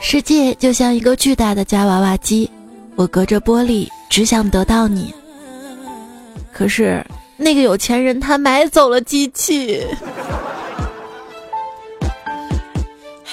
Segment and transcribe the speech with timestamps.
[0.00, 2.50] 世界就像一个巨大的夹娃娃机，
[2.96, 5.14] 我隔着玻璃只想得到你。
[6.52, 7.02] 可是
[7.36, 9.86] 那个有钱人他买走了机器。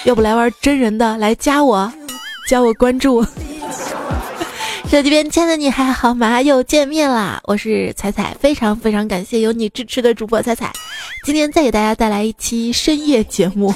[0.04, 1.92] 要不来玩真人的，来加我，
[2.48, 3.22] 加我关注。
[4.88, 6.40] 手机边亲爱的你还好吗？
[6.40, 7.38] 又见面啦！
[7.44, 10.72] 我是彩彩，非常非常感谢有你支持的主播彩彩。
[11.24, 13.74] 今天再给大家带来一期深夜节目。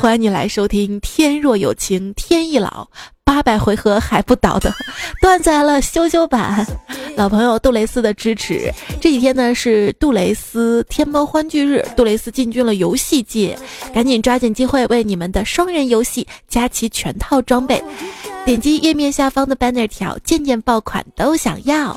[0.00, 2.88] 欢迎你来收听《天若有情天亦老》，
[3.24, 4.72] 八百回合还不倒的
[5.20, 6.66] 段子来了，修修版。
[7.16, 13.58] 老朋友杜蕾斯的支持，这几天呢是杜蕾斯天猫欢聚日，杜蕾斯进军了游戏界，
[13.92, 17.82] 赶紧抓紧机会为你们的双人游戏加齐全套装备。
[18.44, 21.96] 点击页面下方的 banner 条，件件爆款都想要，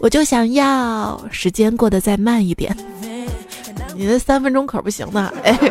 [0.00, 2.76] 我就想要时间过得再慢一点。
[4.00, 5.58] 你那三分钟可不行呢，哎。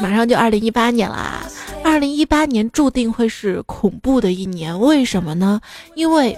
[0.00, 1.42] 马上就二零一八年啦，
[1.84, 4.78] 二零一八年注定会是恐怖的一年。
[4.80, 5.60] 为什么呢？
[5.94, 6.34] 因为，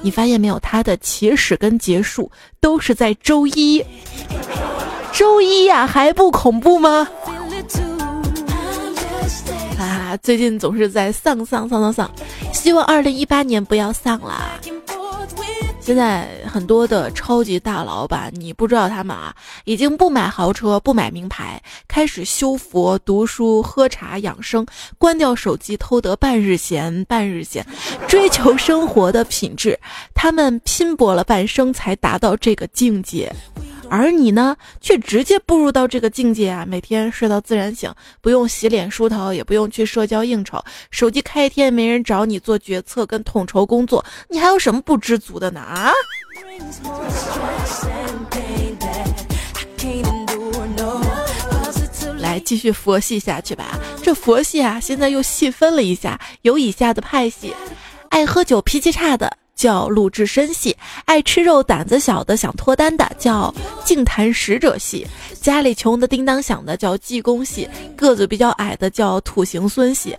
[0.00, 3.84] 你发现没有，它的起始跟结束都是在周一。
[5.12, 7.06] 周一呀，还不恐怖吗？
[9.78, 12.10] 啊，最近总是在丧丧丧丧丧，
[12.54, 14.58] 希望二零一八年不要丧啦。
[15.90, 24.64] 现在很多的超级大老板，你不知道他们啊，已经不买豪车，不买名牌，开始修佛、读书、喝茶、养生，
[24.98, 27.66] 关掉手机，偷得半日闲，半日闲，
[28.06, 29.76] 追求生活的品质。
[30.14, 33.34] 他们拼搏了半生才达到这个境界。
[33.90, 36.64] 而你呢，却直接步入到这个境界啊！
[36.66, 45.60] 每天睡到自然醒，不用洗脸梳头，也不用去社交应酬，手机开一天没人找你做决策跟统筹工作，你还有什么不知足的呢？
[45.60, 45.90] 啊！
[52.18, 53.76] 来继续佛系下去吧。
[54.02, 57.52] 这佛系啊，现在又细分了一下，有以下的派系：
[58.10, 59.39] 爱喝酒、脾气差的。
[59.60, 63.54] 叫鲁智深系，爱吃肉胆子小的想脱单的叫
[63.84, 65.06] 净坛使者系，
[65.42, 70.16] 家里穷的叮当响的叫济公系，个子比较矮的叫土行孙系，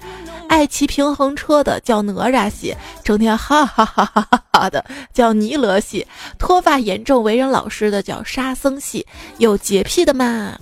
[0.47, 6.06] 爱骑平衡车的叫哪吒系，整天哈哈哈哈哈哈的叫尼罗系，
[6.38, 9.03] 脱发严重为人老实的叫沙僧系，
[9.40, 10.56] 有洁癖的嘛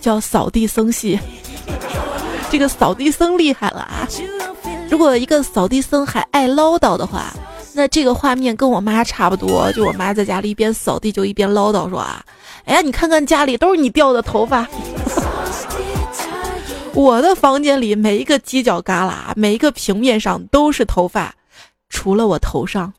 [0.00, 1.18] 叫扫地僧系。
[2.48, 4.06] 这个扫地僧厉害了啊！
[4.88, 7.34] 如果一个扫地僧还爱唠叨的话。
[7.80, 12.22] 那这个画面跟我妈差不多，就我妈在家里一边扫地就一边唠叨说啊，
[12.66, 14.68] 哎呀，你看看家里都是你掉的头发，
[16.92, 21.34] 我的房间里每一个犄角旮旯、每一个平面上都是头发，
[21.88, 22.92] 除了我头上。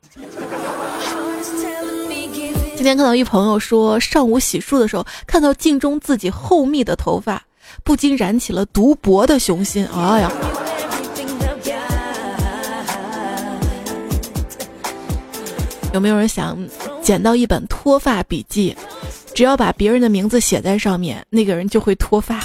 [2.75, 7.39] 今天看到一朋友说，上午洗漱的时候看到镜中自己厚密的头发，
[7.83, 9.87] 不禁燃起了读博的雄心。
[9.95, 10.31] 哎呀！
[15.93, 16.57] 有没有人想
[17.01, 18.75] 捡到一本脱发笔记？
[19.33, 22.39] 只要把别人的名字写在上面，那个人就会脱发。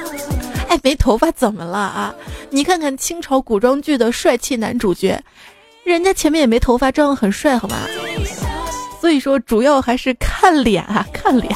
[0.68, 2.14] 哎，没头发怎么了啊？
[2.50, 5.20] 你看看清朝古装剧的帅气男主角，
[5.84, 7.76] 人家前面也没头发，照样很帅，好吗？
[9.00, 11.54] 所以说，主要还是看脸啊，看脸。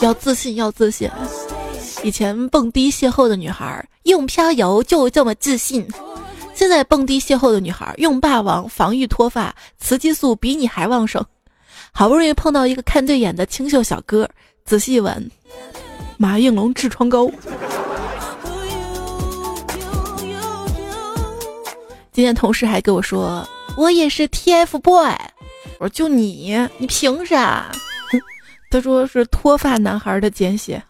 [0.00, 1.10] 要自信，要自信。
[2.02, 5.86] 以前蹦迪邂逅的女孩，用飘油就这么自信。
[6.60, 11.24] 现在蹦迪邂逅的女孩用霸王防御脱发，雌激素比你还旺盛。
[11.90, 14.28] 好不容易碰到一个看对眼的清秀小哥，
[14.66, 15.30] 仔细一闻，
[16.18, 17.30] 马应龙痔疮膏。
[22.12, 25.16] 今天同事还跟我说，我也是 TFBOY。
[25.78, 27.72] 我说就你，你凭啥？
[28.70, 30.82] 他说是脱发男孩的简写。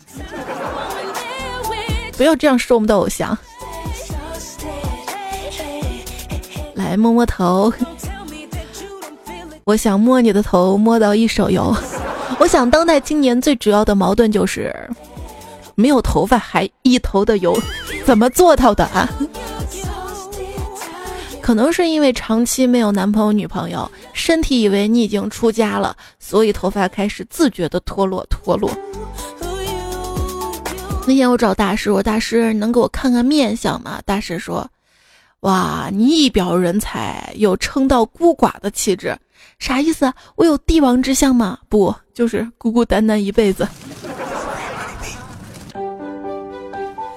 [2.17, 3.39] 不要这样说我们的偶像。
[6.91, 7.73] 来摸摸头，
[9.63, 11.73] 我想摸你的头，摸到一手油。
[12.41, 14.75] 我想当代青年最主要的矛盾就是
[15.77, 17.57] 没有头发还一头的油，
[18.05, 19.09] 怎么做到的啊？
[21.41, 28.69] 可能是因为长期没有男朋友女朋友，身体以为你已经出家了，所以头发开始自觉的脱落脱落。
[31.07, 34.01] 那天我找大师，我大师能给我看看面相吗？
[34.05, 34.69] 大师说。
[35.41, 39.17] 哇，你一表人才，有称道孤寡的气质，
[39.59, 40.13] 啥意思？
[40.37, 41.59] 我有帝王之相吗？
[41.69, 43.67] 不，就是孤孤单单一辈子。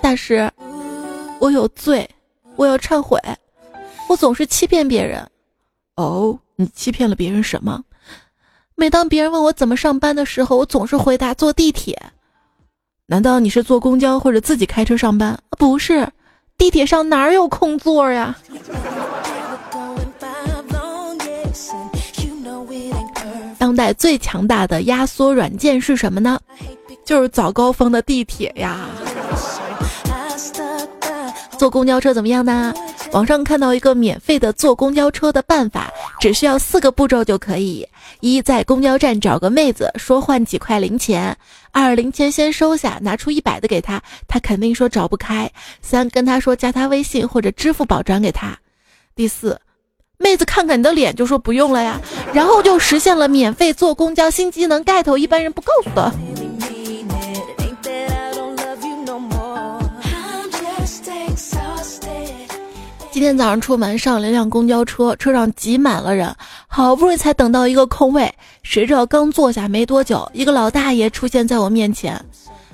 [0.02, 0.50] 大师，
[1.40, 2.10] 我有罪，
[2.56, 3.20] 我要忏悔，
[4.08, 5.30] 我总是欺骗别人。
[5.98, 7.84] 哦，你欺骗了别人什么？
[8.76, 12.02] 每当别人问我怎么上班的时候，我总是回答坐地铁。
[13.06, 15.38] 难道你是坐公交或者自己开车上班？
[15.58, 16.08] 不是，
[16.58, 18.36] 地铁上哪有空座呀？
[23.58, 26.40] 当代最强大的压缩软件是什么呢？
[27.06, 28.88] 就是早高峰的地铁呀。
[31.58, 32.74] 坐公交车怎么样呢？
[33.14, 37.88] 网上看到一个免费的坐公交车的办法，只需要四个步骤就可以：
[38.22, 41.32] 一，在公交站找个妹子，说换几块零钱；
[41.72, 45.48] 二，零钱先收下，拿出一百的给他，他肯定说找不开；
[45.84, 48.58] 三，跟他说加他微信或者支付宝转给他；
[49.16, 49.62] 第四，
[50.18, 52.02] 妹子看看你的脸就说不用了呀，
[52.34, 56.12] 然后就实现了免费坐公交新技能，盖头一般人不告诉的。
[63.24, 66.36] 天早上出门上了一辆公交车，车上挤满了人，
[66.68, 68.32] 好不容易才等到一个空位。
[68.64, 72.24] 谁知道刚坐下没多久，一个老大爷出现在我面前。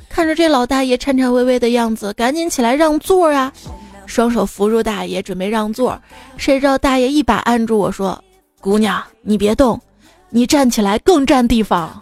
[0.10, 3.54] 看着这老大爷颤颤巍巍的样子，赶紧起来让座啊！
[4.08, 6.02] 双手扶住大爷，准备让座。
[6.36, 8.20] 谁知道大爷一把按住我说
[8.60, 9.80] ：“姑娘，你别动，
[10.32, 12.02] 你站起来更占地方。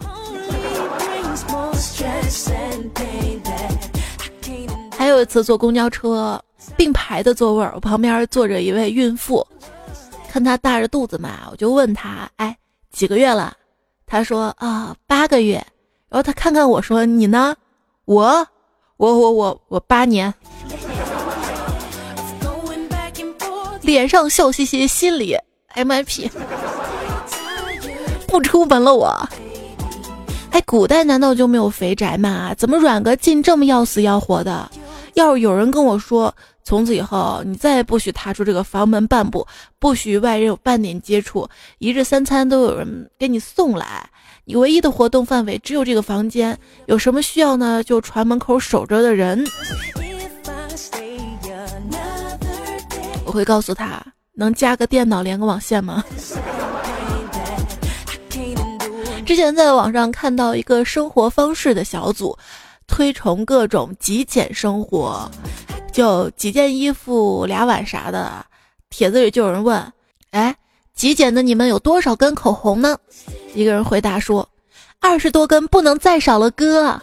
[4.96, 6.40] 还有一次坐公交车。
[6.78, 9.44] 并排的座位，我旁边坐着一位孕妇，
[10.30, 12.56] 看她大着肚子嘛，我就问她，哎，
[12.92, 13.52] 几个月了？
[14.06, 15.54] 她说啊，八个月。
[16.08, 17.56] 然后她看看我说，你呢？
[18.04, 18.46] 我，
[18.96, 20.32] 我，我，我，我八年。
[23.82, 25.36] 脸上笑嘻嘻，心里
[25.74, 26.30] MIP，
[28.28, 29.12] 不出门了我。
[30.52, 32.54] 哎，古代难道就没有肥宅吗？
[32.54, 34.70] 怎么软个劲这么要死要活的？
[35.14, 36.32] 要是有人跟我说。
[36.68, 39.46] 从此以后，你再也不许踏出这个房门半步，
[39.78, 41.48] 不许与外人有半点接触。
[41.78, 44.06] 一日三餐都有人给你送来，
[44.44, 46.58] 你唯一的活动范围只有这个房间。
[46.84, 47.82] 有什么需要呢？
[47.82, 49.42] 就传门口守着的人。
[53.24, 54.04] 我会告诉他，
[54.34, 56.04] 能加个电脑连个网线吗？
[59.24, 62.36] 之前在网上看到一个生活方式的小组，
[62.86, 65.30] 推崇各种极简生活。
[65.98, 68.46] 就几件衣服俩碗啥的，
[68.88, 69.92] 帖子里就有人问
[70.30, 70.54] ：“哎，
[70.94, 72.96] 极简的你们有多少根口红呢？”
[73.52, 74.48] 一个人回答说
[75.02, 76.84] ：“二十多根，不能再少了，哥。”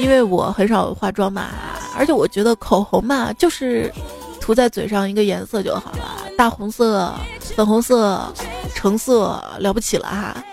[0.00, 1.50] 因为我很少化妆嘛，
[1.96, 3.88] 而且我觉得口红嘛，就是
[4.40, 7.14] 涂在嘴上一个颜色就好了，大红色、
[7.54, 8.20] 粉红色、
[8.74, 10.44] 橙色了不起了哈。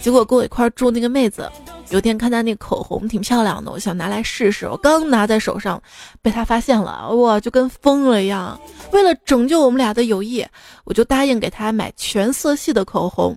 [0.00, 1.50] 结果跟我一块住那个妹子，
[1.90, 4.66] 有天看她那口红挺漂亮的，我想拿来试试。
[4.66, 5.80] 我刚拿在手上，
[6.22, 8.58] 被她发现了，哇，就跟疯了一样。
[8.92, 10.44] 为了拯救我们俩的友谊，
[10.84, 13.36] 我就答应给她买全色系的口红。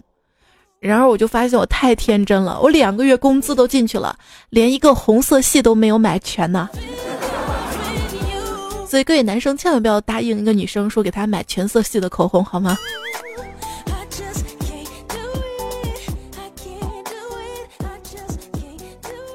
[0.80, 4.18] 然而我就发现我太天真了，我两个月工资都进去了，
[4.50, 6.70] 连一个红色系都没有买全呢。
[8.88, 12.78] 所以各位男生千万不要答应一个女生说给她买全色系的口红，好吗？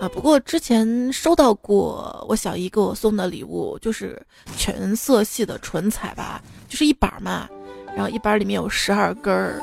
[0.00, 4.21] 啊，不过之前收到过我小姨给我送的礼物，就是
[4.56, 7.49] 全色系的唇彩吧，就是一板嘛，
[7.97, 9.61] 然后一板里面有十二根儿。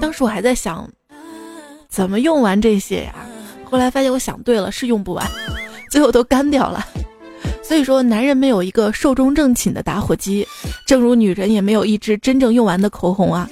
[0.00, 0.88] 当时我还在想，
[1.88, 3.14] 怎么用完这些呀？
[3.64, 5.30] 后来发现我想对了，是用不完，
[5.90, 6.86] 最后都干掉了。
[7.62, 10.46] 所以说，男人没有一个寿终正寝的打火机，
[10.86, 13.48] 正如女人也没有一支真正用完的口红啊。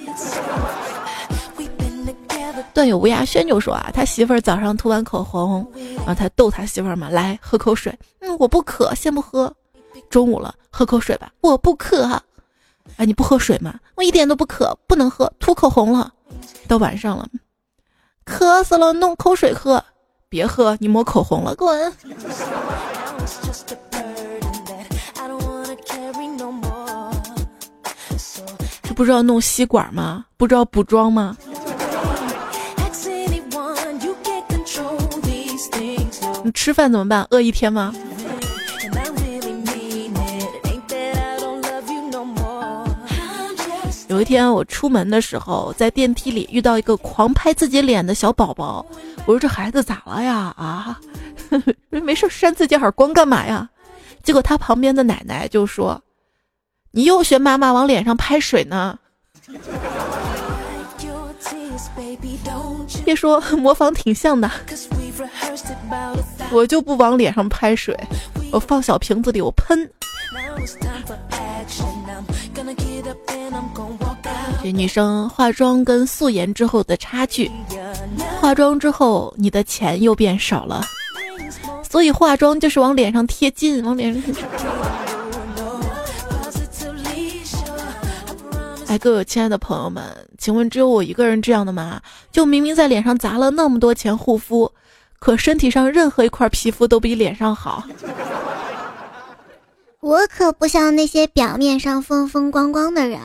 [2.74, 7.96] 段友吴亚轩就说啊，他媳妇儿早上涂完口红，然后他逗他媳妇儿嘛，来喝口水。
[8.20, 9.52] 嗯，我不渴，先不喝。
[10.08, 11.30] 中午了，喝口水吧。
[11.40, 12.20] 我不渴。
[12.96, 13.74] 哎，你不喝水吗？
[13.94, 15.30] 我一点都不渴，不能喝。
[15.38, 16.12] 涂口红了。
[16.66, 17.28] 到晚上了，
[18.24, 19.82] 渴死了，弄口水喝。
[20.28, 21.92] 别喝，你抹口红了，滚。
[28.82, 30.24] 这不知道弄吸管吗？
[30.36, 31.36] 不知道补妆吗？
[36.44, 37.26] 你吃饭怎么办？
[37.30, 37.94] 饿一天吗？
[44.08, 48.84] 有一天我出门的时候，在电梯里遇到一个狂拍自己脸的小宝宝，
[49.24, 50.54] 我说这孩子咋了呀？
[50.58, 51.00] 啊，
[51.88, 53.70] 没事扇自己耳光干嘛呀？
[54.22, 56.02] 结果他旁边的奶奶就说
[56.92, 58.98] ：“你又学妈妈往脸上拍水呢。”
[63.04, 64.50] 别说模仿挺像的。
[66.52, 67.98] 我就不往脸上拍水，
[68.52, 69.88] 我放小瓶子里，我喷，
[74.62, 77.50] 这女生化妆跟素颜之后的差距，
[78.40, 80.84] 化妆之后你的钱又变少了，
[81.88, 84.22] 所以化妆就是往脸上贴金，往脸上。
[88.88, 90.04] 哎，各位亲爱的朋友们，
[90.36, 91.98] 请问只有我一个人这样的吗？
[92.30, 94.70] 就明明在脸上砸了那么多钱护肤，
[95.22, 97.84] 可身体上任何一块皮肤都比脸上好。
[100.00, 103.20] 我可不像那些表面上风风光光的人，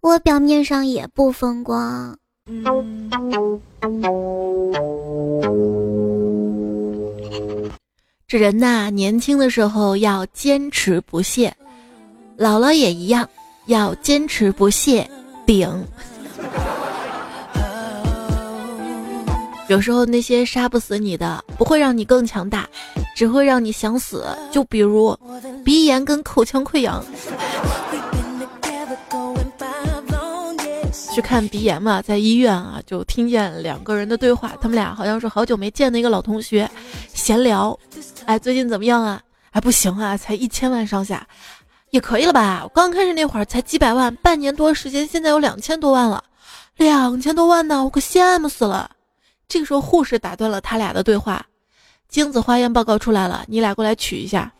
[0.00, 2.18] 我表面上也不风光。
[8.26, 11.54] 这人呐，年轻的时候要坚持不懈，
[12.36, 13.28] 老了也一样。
[13.66, 15.08] 要坚持不懈，
[15.46, 15.68] 顶。
[19.72, 22.68] 有时候那些杀不死你的，不会让你更强大，
[23.16, 24.26] 只会让你想死。
[24.50, 25.18] 就比如
[25.64, 27.02] 鼻炎跟口腔溃疡。
[31.14, 36.70] 去看鼻炎嘛，在医院啊，就听见两个人的对话，他们俩好像是好久没见的一个老同学，
[37.14, 37.78] 闲聊。
[38.26, 39.22] 哎，最近怎么样啊？
[39.52, 41.26] 哎，不行啊，才一千万上下。
[41.92, 42.60] 也可以了吧？
[42.62, 46.22] 我刚开始那会儿才几百万，半年多时间，现在有两千多万了，
[46.76, 48.90] 两千多万呢，我可羡慕死了。
[49.52, 51.44] 这个时候，护士打断了他俩的对话
[52.08, 54.50] ：“精子化验报告出来了，你俩过来取一下。”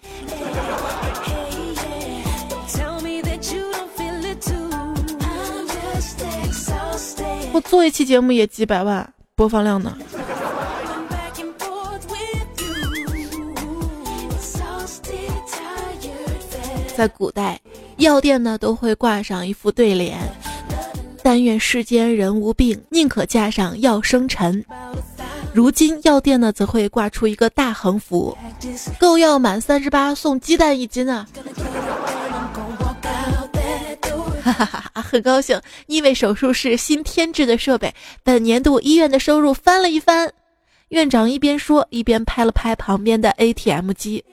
[7.54, 9.96] 我做一期节目也几百万播放量呢。
[16.94, 17.58] 在古代，
[17.96, 20.18] 药店呢都会挂上一副对联
[21.22, 24.64] ：“但愿世间人无病，宁可架上药生尘。”
[25.54, 28.36] 如今药店呢则会挂出一个大横幅
[28.98, 31.26] ：“购药满三十八送鸡蛋一斤啊！”
[34.42, 40.32] 哈哈哈，很高兴，因为手术室新添置的设备，本年度医院的收入翻了一番。
[40.88, 44.24] 院长一边说，一边拍了拍旁边的 ATM 机。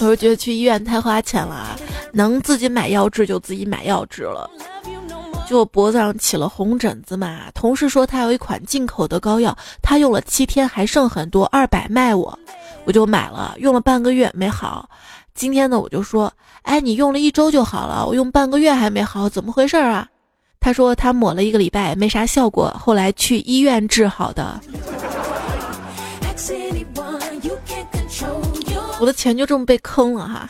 [0.00, 1.78] 我是觉得去医院太花钱了，
[2.14, 4.48] 能自己买药治就自己买药治了。
[5.46, 12.38] 就我脖子上起了红疹子嘛，同事说他有一款进口的膏药，他用了七天还剩很多，二百卖我，
[12.84, 14.88] 我就买了，用了半个月没好。
[15.34, 20.08] 今天呢，我就说，哎，你用了一周就好了，我用半个月还没好，怎么回事啊？
[20.60, 24.58] 他说他抹了一个礼拜没啥效果，后来去医院治好的。
[28.98, 30.48] 我的钱就这么被坑了哈！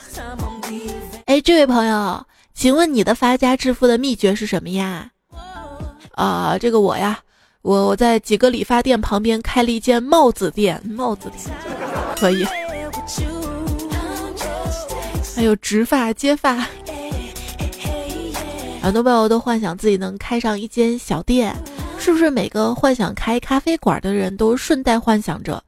[1.26, 5.10] 哎，这位朋友，请问你的发家致富的秘诀是什么呀？
[6.12, 7.18] 啊，这个我呀，
[7.62, 11.56] 我我在几个理发店旁边开了一间帽子店，帽子店
[12.16, 12.44] 可以，
[15.34, 16.66] 还有植发接发，
[18.82, 21.56] 很多朋友都幻想自己能开上一间小店，
[22.04, 25.64] 是不是每个幻想开咖啡馆的人都顺带幻想着？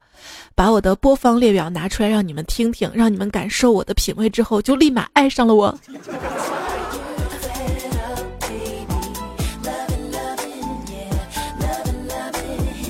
[0.53, 5.75] 把我的播放列表拿出来让你们听听，让你们感受我的品味之后，就立马爱上了我。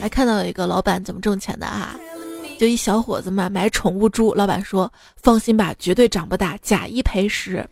[0.02, 1.98] 还看到有一个老板怎么挣钱的啊？
[2.60, 7.66] 就一小伙子嘛，买宠物猪，老板说放心吧，绝对长不大，假一赔十。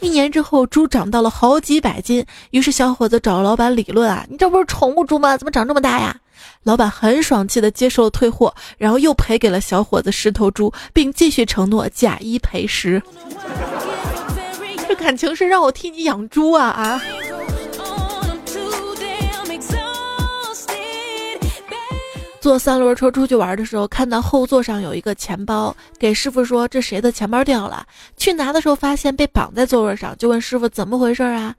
[0.00, 5.36] 一年之后，猪长到了好几百斤，于是小伙子找老板理论啊，你这不是宠物猪吗？
[5.36, 6.16] 怎么长这么大呀？
[6.62, 13.02] 老板很爽气的接受了退货，然后又赔给了小伙子十头猪，并继续承诺假一赔十。
[14.88, 17.02] 这感情是让我替你养猪啊啊！
[22.40, 27.86] 坐三轮车出去玩的时候，看到后座上有一个钱包，给师傅说这谁的钱包掉了？
[28.16, 31.54] 去拿的时候发现被绑在座位上，就问师傅怎么回事啊？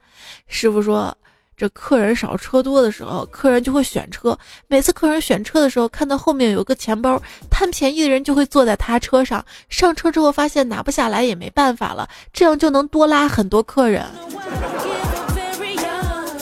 [0.48, 1.16] 师傅说。
[1.54, 4.36] 这客人少车多的时候，客人就会选车。
[4.66, 9.44] 每次客人选车的时候，看到后面有个钱包，贪便宜的人就会坐在他车上。
[9.68, 14.04] 上车之后发现拿不下来也没办法了，这样就能多拉很多客人。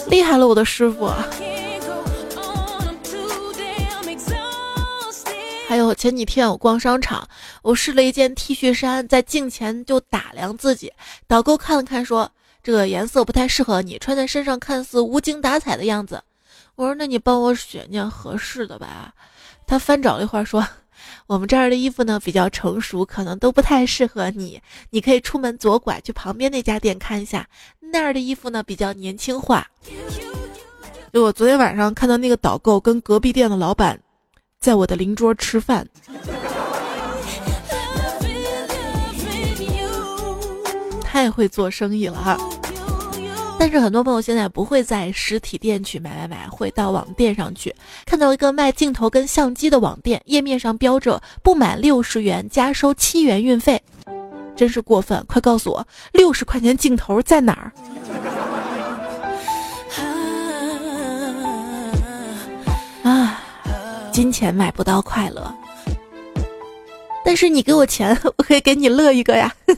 [0.09, 1.11] 厉害了，我的师傅！
[5.71, 7.29] 还有前几天我逛商场，
[7.63, 10.93] 我试了一件 T 恤衫，在镜前就打量自己，
[11.29, 12.29] 导购看了看说。
[12.61, 16.21] 这个颜色不太适合你，穿在身上看似无精打采的样子。
[16.75, 19.15] 我说：“那你帮我选件合适的吧。”
[19.65, 20.67] 他翻找了一会儿说
[21.29, 24.61] ：“我们这儿的衣服呢比较成熟，可能都不太适合你。
[24.91, 27.49] 你可以出门左拐去旁边那家店看一下，
[27.79, 29.65] 那儿的衣服呢比较年轻化。”
[31.15, 34.01] 就我昨天晚上看到那个导购跟隔壁店的老板，
[34.61, 35.89] 在我的邻桌吃饭。
[41.03, 42.37] 太会做生意了哈！
[43.59, 47.75] 但是很多朋友现在不会在实体店去买买买，会到网店上去。
[48.05, 53.83] 看到一个卖镜头跟相机的网店，页面上标着不满六十元加收七元运费，
[54.55, 55.25] 真是过分！
[55.27, 57.73] 快告诉我，六十块钱镜头在哪儿？
[63.11, 63.40] 啊！
[64.21, 65.51] 金钱买不到快乐，
[67.25, 69.51] 但是你给我钱， 我可以给你乐一个呀。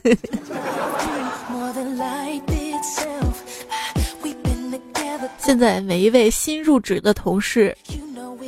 [5.39, 7.73] 现在每一位新入职的同事，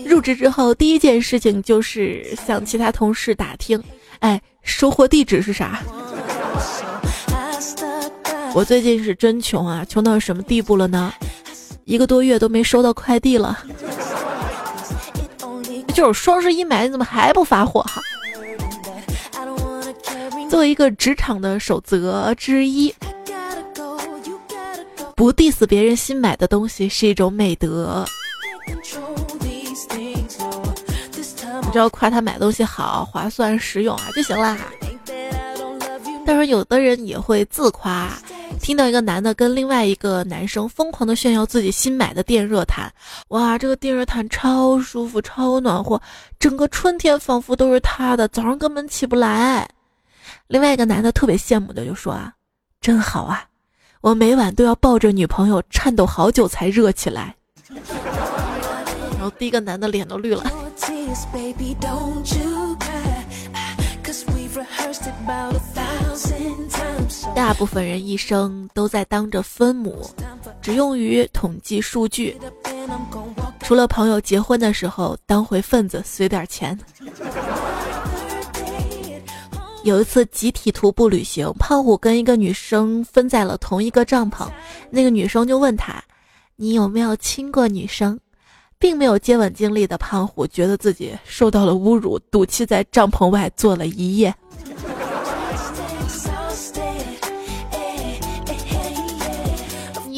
[0.05, 3.81] 入职之后第一件事情就是向其他同事打听，
[4.19, 5.81] 哎，收货地址是啥？
[8.53, 11.15] 我最近是真穷啊，穷到什么地步了呢？
[11.85, 13.57] 一个多月都没收到快递了。
[15.95, 18.03] 就是双十一买，你怎么还不发货哈？
[20.51, 22.95] 作为一个职场的守则之一。
[25.17, 28.05] 不 diss 别人新买的东西是一种美德，
[28.67, 28.75] 你
[31.73, 34.59] 只要夸他买东西好、划算、实用啊就行啦。
[36.27, 38.11] 但是有的人也会自夸，
[38.61, 42.91] 听到一个男的跟另外一个男生疯狂的炫耀自己新买的电热毯，
[43.29, 46.01] 哇，这个电热毯超舒服、超暖和，
[46.39, 49.69] 整个春天仿佛都是他的，早上根本起不来。
[50.47, 52.33] 另外一个男的特别羡慕的就说啊，
[52.81, 53.45] 真好啊。
[54.01, 57.35] 我每晚都要抱着女朋友颤抖好久才热起来，
[59.13, 60.45] 然后第一个男的脸都绿了。
[67.33, 70.04] 大部分人一生都在当着分母，
[70.61, 72.37] 只用于统计数据，
[73.61, 76.76] 除了朋友结婚的时候当回份子随点钱。
[79.85, 84.49] 有一次集体徒步旅行，胖虎跟一个女生分在了同一个帐篷。
[84.90, 86.03] 那个女生就问他
[86.57, 88.18] ：“你有没有亲过女生？”
[88.79, 94.35] 并没有接吻经历的胖虎觉得自己受到了侮辱，赌气在帐篷外坐了一夜。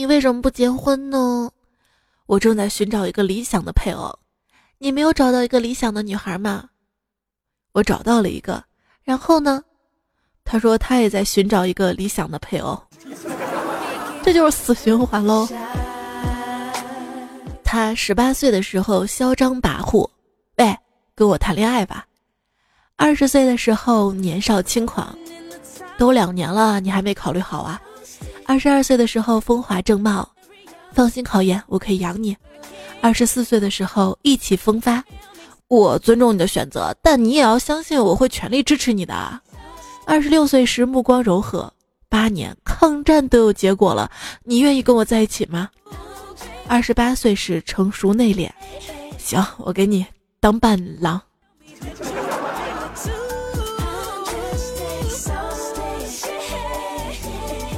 [0.06, 1.50] 为什么不结婚呢？
[2.26, 4.18] 我正在寻找一个理想的配偶。
[4.78, 6.68] 你没有找到一个理想的女孩吗？
[7.72, 8.64] 我找到了一个。
[9.02, 9.62] 然后呢？
[10.48, 12.80] 他说他也在寻找一个理想的配偶，
[14.22, 15.48] 这就是死循环喽。
[17.64, 20.08] 他十八岁的时候嚣张跋扈，
[20.58, 20.76] 喂，
[21.16, 22.06] 跟我谈恋爱吧。
[22.94, 25.18] 二十岁的时候年少轻狂，
[25.98, 27.82] 都两年了，你还没考虑好啊？
[28.46, 30.28] 二十二岁的时候风华正茂，
[30.92, 32.36] 放心考研，我可以养你。
[33.00, 35.02] 二十四岁的时候意气风发。
[35.68, 39.40] 我尊重你的选择，但你也要相信我会全力支持你的。
[40.06, 41.72] 二十六岁时目光柔和，
[42.08, 44.08] 八年抗战都有结果了，
[44.44, 45.68] 你愿意跟我在一起吗？
[46.68, 48.48] 二十八岁时成熟内敛，
[49.18, 50.06] 行，我给你
[50.38, 51.20] 当伴郎。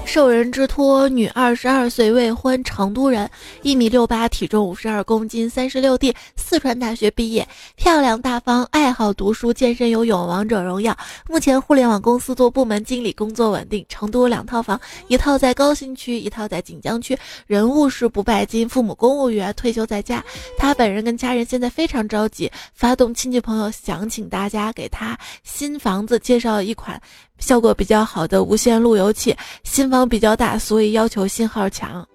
[0.09, 10.97] 受人之托，女，二十二岁未婚，成都人，一米六八，体重五十二公斤，三十六 D，四川大学毕业，漂亮大方，爱好读书、健身、游泳、王者荣耀。
[11.29, 13.85] 目前互联网公司做部门经理，工作稳定。
[13.87, 17.16] 成都两套房，一套在高新区，一套在锦江区。
[17.47, 20.25] 人物是不拜金，父母公务员，退休在家。
[20.57, 26.99] 他本人跟家人现在非常着急，发动亲戚朋友，想请大家给他新房子介绍一款。
[27.38, 32.07] 效果比较好的无线路由器，新房比较大，所以要求信号强。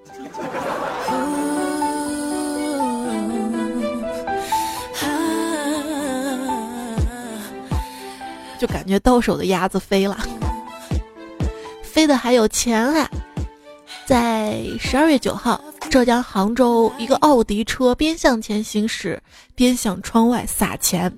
[8.60, 10.18] 就感觉到手的鸭子飞了，
[11.82, 13.10] 飞的还有钱啊！
[14.06, 19.22] 在十二月九号，浙江杭州，一个奥迪车边向前行驶，
[19.56, 21.12] 边向窗外撒钱。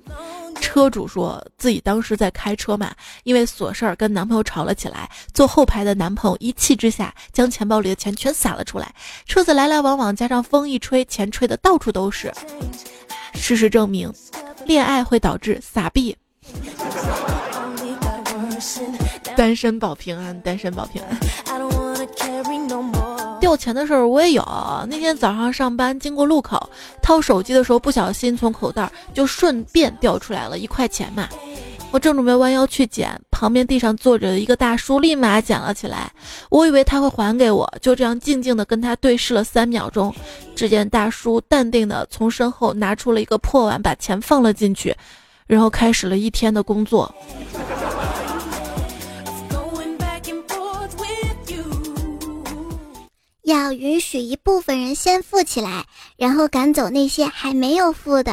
[0.60, 2.94] 车主说自己当时在开车嘛，
[3.24, 5.10] 因为琐事儿跟男朋友吵了起来。
[5.34, 8.94] 坐后排的男朋友一气之下将钱包里的钱全撒了出来。
[9.26, 12.32] 车子来来往往，加上风一吹，钱吹的到处都是。
[13.34, 14.10] 事实证明，
[14.64, 16.16] 恋爱会导致撒币。
[19.36, 21.75] 单身保平安，单身保平安。
[23.40, 24.42] 掉钱的事儿我也有。
[24.88, 26.68] 那天早上上班经过路口，
[27.02, 31.28] 掏手机的时候不小心从口袋就顺便掉出来了一块钱嘛。
[31.92, 36.10] 我正准备弯腰去捡，旁边地上坐着的一个大叔，立马捡了起来。
[36.50, 40.12] 我以为他会还给我，就这样静静的跟他对视了三秒钟。
[40.56, 44.94] 只见大叔淡定的从身后拿出了一个破碗，把钱放了进去，
[45.46, 47.14] 然后开始了一天的工作。
[53.46, 55.84] 要允许一部分人先富起来，
[56.16, 58.32] 然后赶走那些还没有富的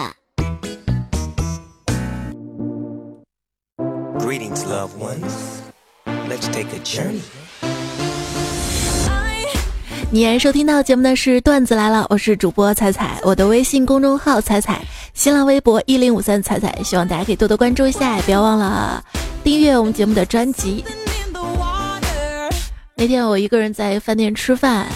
[4.18, 5.62] greetings love ones
[6.28, 7.22] let's take a journey。
[10.10, 19.06] 你收听到节目的是段子来了，我是主播彩彩，我的微信公众号彩彩，新浪微博一零五三彩彩，希望大家可以多多关注一下，也不要忘了
[19.44, 20.84] 订阅我们节目的专辑。
[22.96, 24.88] 那天我一个人在饭店吃饭，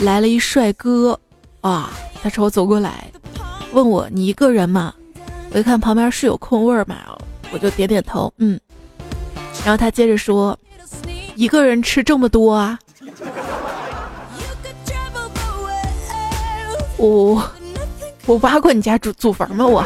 [0.00, 1.18] 来了一帅哥，
[1.60, 1.90] 啊，
[2.22, 3.10] 他朝我走过来，
[3.72, 4.92] 问我你一个人吗？
[5.52, 6.96] 我一看旁边是有空位嘛，
[7.52, 8.58] 我就点点头，嗯。
[9.64, 10.58] 然后他接着说，
[11.34, 12.78] 一个人吃这么多啊？
[16.98, 17.42] 我
[18.26, 19.66] 我挖过你家祖祖坟吗？
[19.66, 19.84] 我。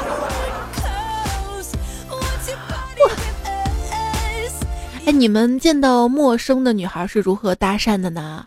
[5.10, 8.44] 你们见到陌生的女孩是如何搭讪的呢？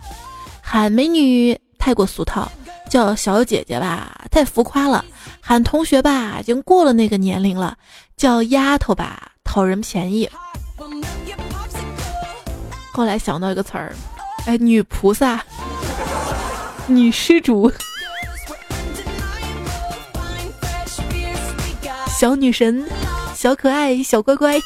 [0.61, 2.51] 喊美女太过俗套，
[2.89, 5.03] 叫小姐姐吧太浮夸了；
[5.41, 7.77] 喊同学吧已经过了那个年龄了，
[8.17, 10.29] 叫丫头吧讨人便宜。
[12.93, 13.93] 后来想到一个词儿，
[14.45, 15.43] 哎，女菩萨，
[16.87, 17.71] 女施主。
[22.19, 22.87] 小女神，
[23.35, 24.59] 小可爱，小乖乖，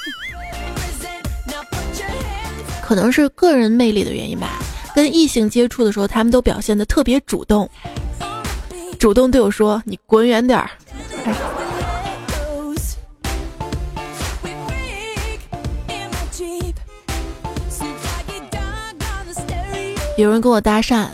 [2.88, 4.60] 可能是个人魅力的原因吧。
[4.96, 7.70] 跟异性接触的时候，他们都表现的特别主动，
[8.98, 10.70] 主动对我说：“你滚远点儿。”
[20.16, 21.08] 有人跟我搭讪，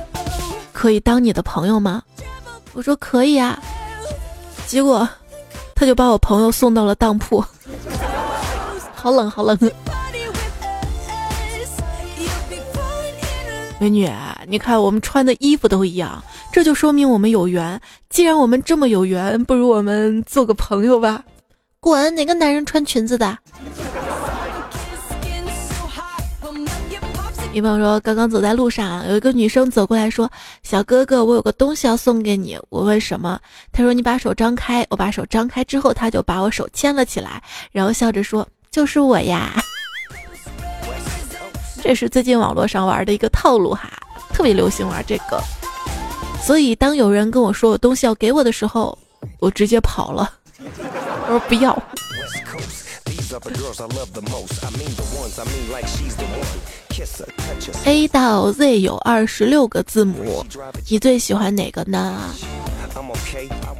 [0.71, 2.03] 可以当你的朋友吗？
[2.73, 3.59] 我说可以啊。
[4.67, 5.09] 结果。
[5.75, 7.43] 他就把我朋友送到了当铺，
[8.93, 9.57] 好 冷好冷。
[13.83, 14.09] 美女，
[14.47, 17.77] 你看我们穿的衣服都一样，这就说明我们有缘。
[18.09, 21.21] 既然我们这么有缘，不如我们做个朋友吧。
[21.81, 22.15] 滚！
[22.15, 23.37] 哪个男人穿裙子的？
[27.51, 30.31] 女朋友说：“刚刚走在路上，有一个女生走过来说，
[30.63, 32.57] 小哥哥，我有个东西要送给你。
[32.69, 33.37] 我问什么？
[33.73, 34.87] 他说你把手张开。
[34.89, 37.43] 我把手张开之后，他就把我手牵了起来，
[37.73, 39.61] 然后笑着说，就是我呀。
[41.83, 43.89] 这是最近网络上玩的一个套路哈，
[44.33, 45.43] 特别流行玩这个。
[46.41, 48.97] 所以当有人跟我说有东西要给我的时候，
[49.37, 50.31] 我直接跑了，
[51.27, 51.75] 我说不要。”
[57.83, 60.45] A 到 Z 有二十六个字母，
[60.89, 62.17] 你最喜欢哪个呢？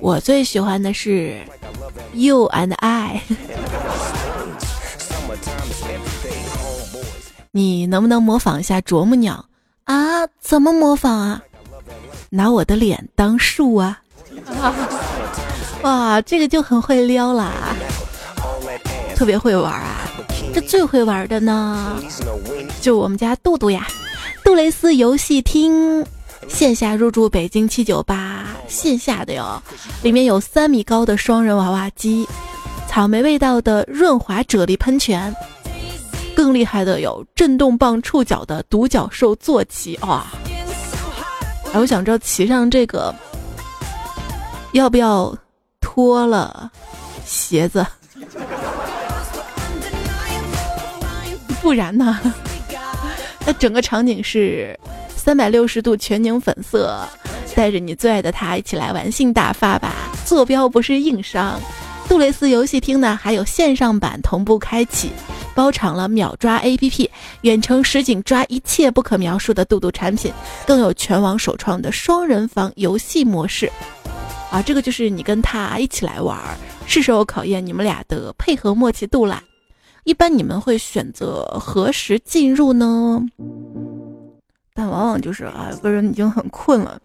[0.01, 1.39] 我最喜欢的是
[2.11, 3.21] You and I。
[7.55, 9.45] 你能不能模仿一下啄木鸟
[9.83, 10.25] 啊？
[10.41, 11.39] 怎么模仿啊？
[12.31, 14.01] 拿我的脸当树啊！
[15.83, 17.75] 哇，这个就很会撩啦，
[19.15, 19.99] 特别会玩啊！
[20.51, 21.95] 这最会玩的呢，
[22.81, 23.85] 就我们家杜杜呀，
[24.43, 26.03] 杜蕾斯游戏厅
[26.47, 29.61] 线下入驻北京七九八线下的哟，
[30.01, 32.27] 里面有三米高的双人娃娃机，
[32.89, 35.35] 草莓味道的润滑啫喱喷泉，
[36.35, 40.25] 更厉害的有震动棒触角的独角兽坐骑哇！
[41.73, 43.13] 哎，我想知道骑上这个
[44.73, 45.35] 要不要
[45.79, 46.71] 脱了
[47.25, 47.85] 鞋子？
[51.61, 52.19] 不然呢？
[53.45, 54.77] 那整个场景是
[55.15, 56.99] 三百六十度全景粉色，
[57.55, 59.93] 带着你最爱的他一起来玩性大发吧！
[60.25, 61.59] 坐标不是硬伤。
[62.07, 65.11] 杜蕾斯游戏厅呢，还有线上版同步开启，
[65.55, 67.09] 包场了秒抓 APP，
[67.41, 70.31] 远程实景抓一切不可描述的杜杜产品，
[70.67, 73.71] 更有全网首创的双人房游戏模式。
[74.51, 76.37] 啊，这个就是你跟他一起来玩，
[76.85, 79.41] 是时候考验你们俩的配合默契度啦。
[80.03, 83.19] 一般你们会选择何时进入呢？
[84.75, 86.99] 但往往就是啊，有个人已经很困了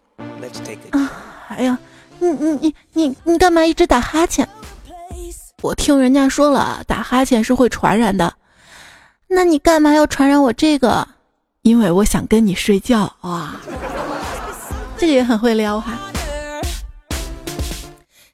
[0.91, 1.11] 啊！
[1.47, 1.79] 哎呀，
[2.19, 4.47] 你你你你你干嘛一直打哈欠？
[5.61, 8.33] 我听人家说了，打哈欠是会传染的。
[9.27, 11.07] 那你干嘛要传染我这个？
[11.63, 13.59] 因为我想跟你睡觉啊！
[14.97, 15.99] 这个也很会撩哈。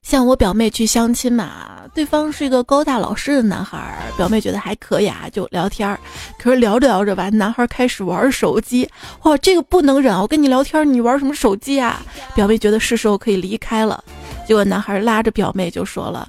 [0.01, 1.71] 像我表妹去相亲嘛。
[1.95, 5.97] 对方是一个高大老实的男孩，表妹觉得还可以啊，就聊天儿。
[6.37, 8.89] 可是聊着聊着吧，男孩开始玩手机，
[9.23, 10.13] 哇，这个不能忍！
[10.19, 12.01] 我跟你聊天，你玩什么手机啊？
[12.35, 14.03] 表妹觉得是时候可以离开了，
[14.45, 16.27] 结果男孩拉着表妹就说了：“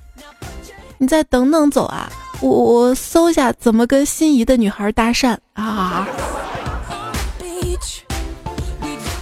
[0.99, 6.09] 你再等等走啊，我我搜一下怎么跟心仪的女孩搭讪啊。”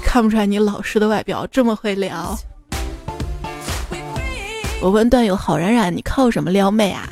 [0.02, 2.38] 看不出来你老实的外表这么会聊。
[4.80, 7.08] 我问段友郝冉冉，你靠什么撩妹啊？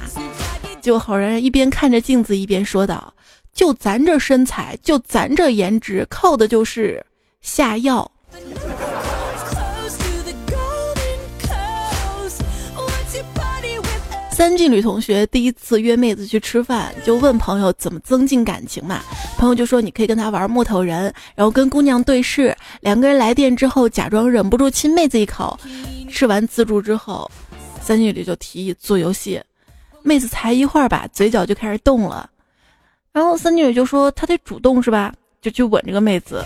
[0.81, 3.13] 就郝冉冉一边看着镜子一边说道
[3.53, 7.05] ：“就咱这身材，就咱这颜值，靠的就是
[7.41, 8.09] 下药。”
[14.43, 19.01] 三季女同学第一次约妹子去吃饭，就问朋友怎么增进感情嘛。
[19.39, 25.57] 朋友就说你可以跟他玩木头人，然后跟姑娘对视，两个人来电之后假装忍不住亲妹子一口。
[26.11, 27.31] 吃完自助之后，
[27.81, 29.41] 三季女就提议做游戏，
[30.03, 32.29] 妹子才一会儿吧，嘴角就开始动了。
[33.13, 35.15] 然后三季女就说她得主动是吧？
[35.41, 36.45] 就去吻这个妹子，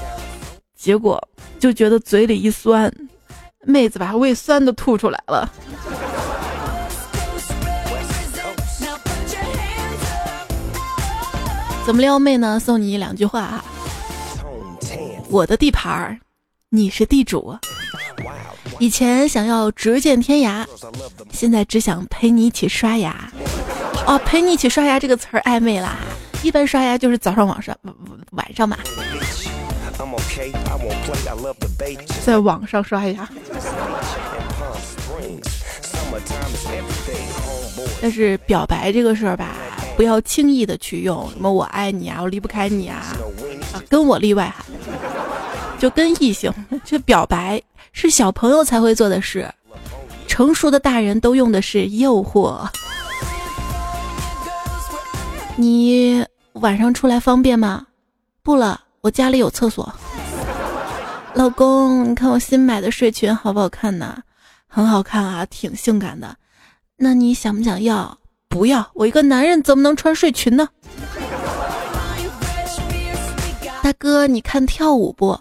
[0.77, 1.19] 结果
[1.59, 2.93] 就觉得嘴里一酸，
[3.65, 5.51] 妹子把胃酸都吐出来了。
[11.87, 12.59] 怎么撩妹呢？
[12.59, 13.65] 送你两句话哈。
[15.29, 16.19] 我的地盘儿，
[16.69, 17.57] 你是地主。
[18.81, 20.67] 以前想要直见天涯，
[21.31, 23.31] 现在只想陪你一起刷牙。
[24.05, 25.99] 哦，陪你一起刷牙这个词儿暧昧啦。
[26.43, 27.77] 一般刷牙就是早上、晚上、
[28.33, 28.77] 晚上嘛。
[32.25, 33.29] 在网上刷牙。
[38.03, 39.55] 但是表白这个事儿吧。
[39.97, 43.17] 不要轻易的去用什么我爱你啊，我离不开你啊，
[43.73, 44.65] 啊，跟我例外哈，
[45.79, 46.53] 就跟异性
[46.85, 47.61] 去表白
[47.93, 49.51] 是小朋友才会做的事，
[50.27, 52.69] 成熟的大人都用的是诱惑。
[55.57, 57.87] 你晚上出来方便吗？
[58.43, 59.91] 不了，我家里有厕所。
[61.33, 64.23] 老公，你看我新买的睡裙好不好看呢？
[64.69, 66.37] 很好看啊，挺性感的。
[66.99, 68.19] 那你想不想要？
[68.57, 70.67] 不要，我一个男人怎么能穿睡裙呢？
[73.83, 75.39] 大哥，你看跳舞不？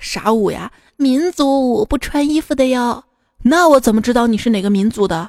[0.00, 0.72] 啥舞呀？
[0.96, 3.04] 民族舞，不穿衣服的哟。
[3.44, 5.28] 那我怎么知道你是哪个民族的？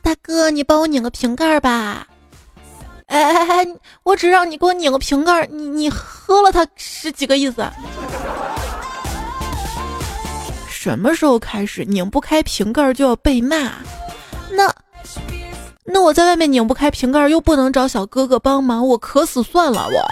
[0.00, 2.06] 大哥，你帮我拧个瓶盖吧。
[3.08, 3.66] 哎哎哎，
[4.04, 7.62] 我只让你给我拧个瓶盖，你你喝了它是几个意思？
[10.88, 13.56] 什么时候开始拧不开瓶盖就要被骂？
[14.50, 14.74] 那，
[15.84, 20.02] 那我在外面拧不开瓶盖，又不能找小哥哥帮忙，我渴死算了我。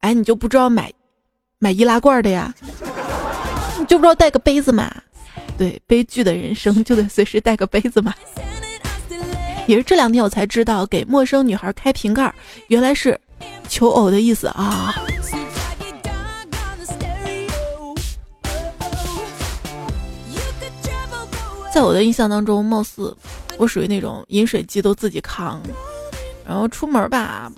[0.00, 0.92] 哎，你就不知道买
[1.58, 2.54] 买易拉罐的呀？
[3.78, 4.92] 你就不知道带个杯子嘛？
[5.56, 8.12] 对，悲剧的人生就得随时带个杯子嘛。
[9.66, 12.30] 也是这两天我才知道，给陌生女孩开瓶盖，
[12.68, 13.18] 原来是
[13.70, 14.94] 求偶的意思啊。
[21.76, 23.14] 在我的印象当中，貌似
[23.58, 25.60] 我属于那种饮水机都自己扛，
[26.48, 27.52] 然后出门吧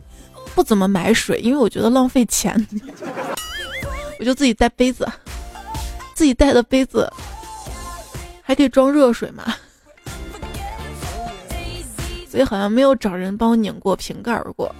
[0.56, 2.52] 不怎么买水，因为我觉得浪费钱，
[4.18, 5.08] 我就自己带杯子，
[6.16, 7.08] 自己带的杯子
[8.42, 9.54] 还可以装热水嘛，
[12.28, 14.74] 所以好像没有找人帮我拧过瓶盖过。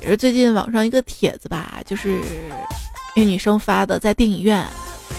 [0.00, 2.20] 也是最近网上一个帖子吧，就是
[3.18, 4.64] 一女生发的，在电影院。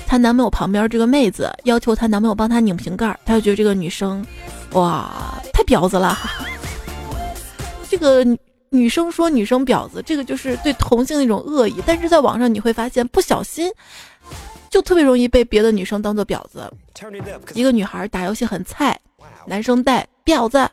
[0.08, 4.26] 她男朋友旁边这个妹子要求她男朋友帮她拧瓶盖，她就觉得这个女生，
[4.72, 6.18] 哇，太婊子了。
[7.90, 8.26] 这个
[8.70, 11.76] 女生说女生婊子，这个就是对同性的一种恶意。
[11.86, 13.72] 但是在网上你会发现，不小心
[14.70, 16.72] 就特别容易被别的女生当做婊子。
[17.54, 19.00] 一个女孩打游戏很菜，
[19.46, 20.68] 男生带婊子；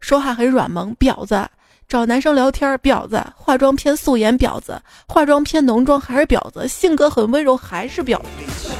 [0.00, 1.48] 说话很软萌，婊子。
[1.90, 4.74] 找男生聊天，婊子；化妆偏素颜，婊子；
[5.08, 8.70] 化妆偏浓妆，还是婊子；性格很温柔，还是婊子。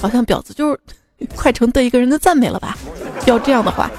[0.00, 0.80] 好像婊子就是
[1.36, 2.74] 快成对一个人的赞美了吧？
[3.26, 3.90] 要这样的话。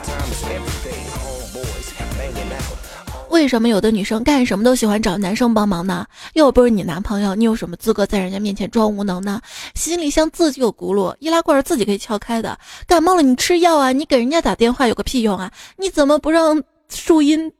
[3.31, 6.05] 为什么有的女生干什么都喜欢找男生帮忙呢？
[6.33, 9.41] 又不是你男朋友，你有什么资格在人家面前装无能呢？
[9.73, 12.59] 行李箱自己有轱辘，易拉罐自己可以撬开的。
[12.85, 13.93] 感冒了你吃药啊？
[13.93, 15.49] 你给人家打电话有个屁用啊？
[15.77, 17.51] 你怎么不让树荫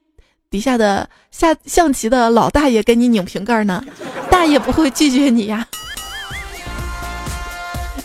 [0.50, 3.82] 底下的下象棋的老大爷给你拧瓶盖呢？
[4.30, 5.66] 大爷不会拒绝你呀。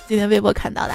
[0.06, 0.94] 今天微博看到的。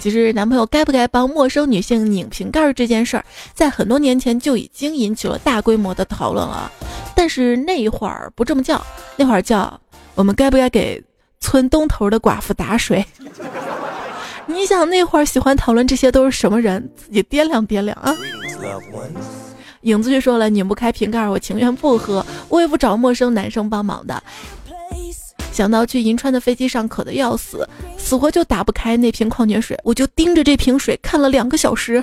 [0.00, 6.70] 其实，男朋友该不该帮陌生女性拧瓶盖这件事儿，在很多年前就已经引起了大规模的讨论了。
[7.14, 8.80] 但是那一会儿不这么叫，
[9.16, 9.80] 那会儿叫
[10.14, 11.02] 我们该不该给
[11.40, 13.04] 村东头的寡妇打水？
[14.46, 16.88] 你想那会儿喜欢讨论这些都是什么人？
[16.96, 18.14] 自己掂量掂量啊！
[19.82, 24.22] 影子就说了，拧不开瓶盖，我情愿不喝，我也不找陌生男生帮忙的。
[25.52, 32.02] 想到去银川的飞机上渴的要死，死活就打不开那瓶矿泉水，我就盯着这瓶水看了两个小时。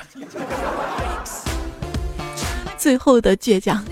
[2.77, 3.83] 最后的倔强。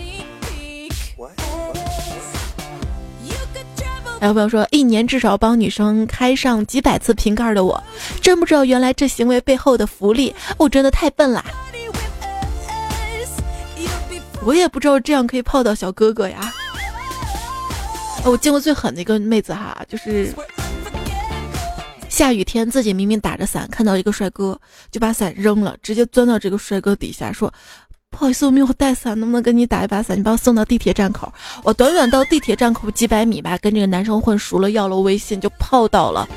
[4.20, 7.84] 还有朋友说，一年至少帮女生开上几百次瓶盖的我，
[8.22, 11.44] 真不知道原来这行为背后的福利，我真的太笨啦！
[14.46, 16.54] 我也不知道这样可以泡到小哥哥呀。
[18.26, 20.34] 我见过最狠的一个妹子哈，就是
[22.10, 24.60] 下雨天自己明明打着伞，看到一个帅哥
[24.92, 27.52] 就把伞扔了，直接钻到这个帅哥底下说。
[28.10, 30.16] 不好意思，我没有带伞，能不能跟你打一把伞？
[30.18, 31.34] 你把我送到地铁站口。
[31.64, 36.28] 我短短到地铁站口几百米吧，跟这个男生混熟了，要了微信就泡到了。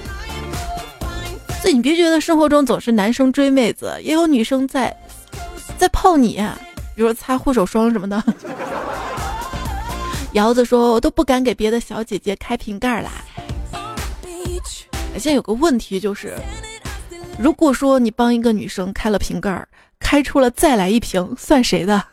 [1.61, 4.97] 所以你别觉得生活中总是男生追妹子，也有女生在
[5.77, 6.43] 在泡你，
[6.95, 8.25] 比如擦护手霜什么的。
[10.37, 13.11] 瑶子说：“我都不敢给别的小姐姐开瓶盖啦。”
[15.17, 16.35] 现在有个问题就是，
[17.39, 19.67] 如果说你帮一个女生开了瓶盖。
[19.99, 22.05] 开出了再来一瓶，算谁的？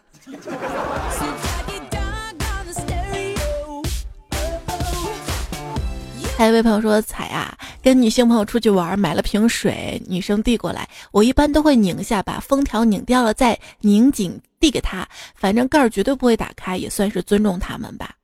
[6.35, 18.15] 还有一位朋友说：“彩啊，跟女性朋友出去玩，买了瓶水，女生递过来，我一般都会拧下，把封条拧掉了再拧紧递给她，反正盖儿绝对不会打开，也算是尊重他们吧。”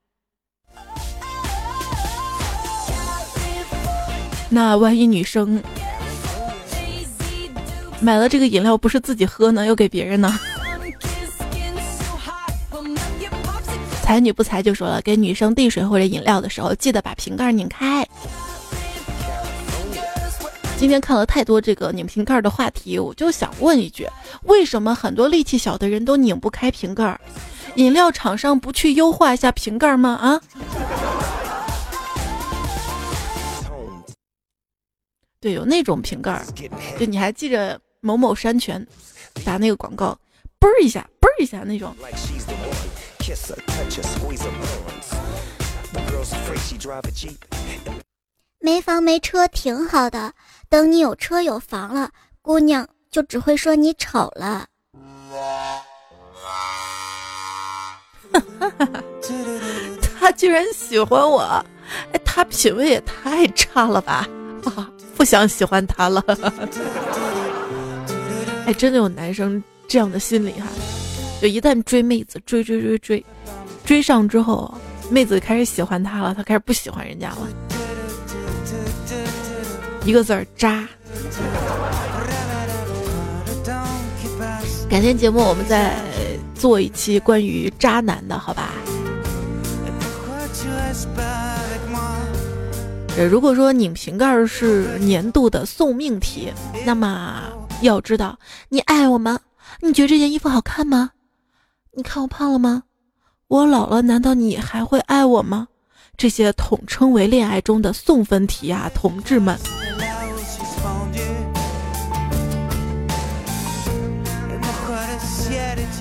[4.49, 5.61] 那万一女生……
[8.01, 10.39] 买了这个饮料不是自己喝呢，又给别人呢。
[14.09, 18.03] 才女不才就说了，给女生递水或者饮料的时候，记得把瓶盖拧开。
[20.79, 24.09] 今天看了太多这个拧瓶盖的话题，我就想问一句：
[24.45, 27.19] 为什么很多力气小的人都拧不开瓶盖？
[27.75, 30.09] 饮料厂商不去优化一下瓶盖吗？
[30.15, 30.41] 啊？
[35.39, 36.43] 对，有那种瓶盖，
[36.99, 37.79] 就你还记着？
[38.01, 38.83] 某某山泉
[39.45, 40.17] 打那个广告，
[40.59, 41.95] 嘣一下，嘣一下那种。
[48.59, 50.33] 没房没车挺好的，
[50.67, 52.09] 等你有车有房了，
[52.41, 54.65] 姑娘就只会说你丑了。
[60.19, 61.41] 他居然喜欢我，
[62.11, 64.27] 哎，他品味也太差了吧！
[64.65, 66.23] 啊， 不想喜欢他了。
[68.65, 70.67] 哎，真的有男生这样的心理哈，
[71.41, 73.25] 就一旦追妹子，追追追追，
[73.85, 74.73] 追上之后，
[75.09, 77.47] 妹子开始喜欢他了，他开始不喜欢人家了，
[80.05, 80.87] 一个字儿渣。
[84.89, 85.95] 改天节目我们再
[86.55, 88.73] 做一期关于渣男的，好吧？
[93.17, 96.51] 呃，如果说拧瓶盖是年度的送命题，
[96.85, 97.43] 那么。
[97.81, 99.39] 要知道，你爱我吗？
[99.79, 101.11] 你觉得这件衣服好看吗？
[101.99, 102.83] 你看我胖了吗？
[103.49, 105.67] 我老了，难道你还会爱我吗？
[106.15, 109.59] 这些统称为恋爱中的送分题啊，同志们。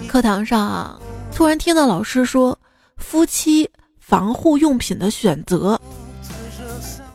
[0.07, 0.97] 课堂上
[1.35, 2.57] 突然听到老师说
[2.97, 5.81] 夫妻防护用品的选择，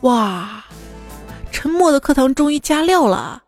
[0.02, 0.62] 哇！
[1.50, 3.42] 沉默的课堂终于加料了。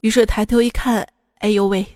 [0.00, 1.06] 于是抬头一看，
[1.38, 1.86] 哎呦喂，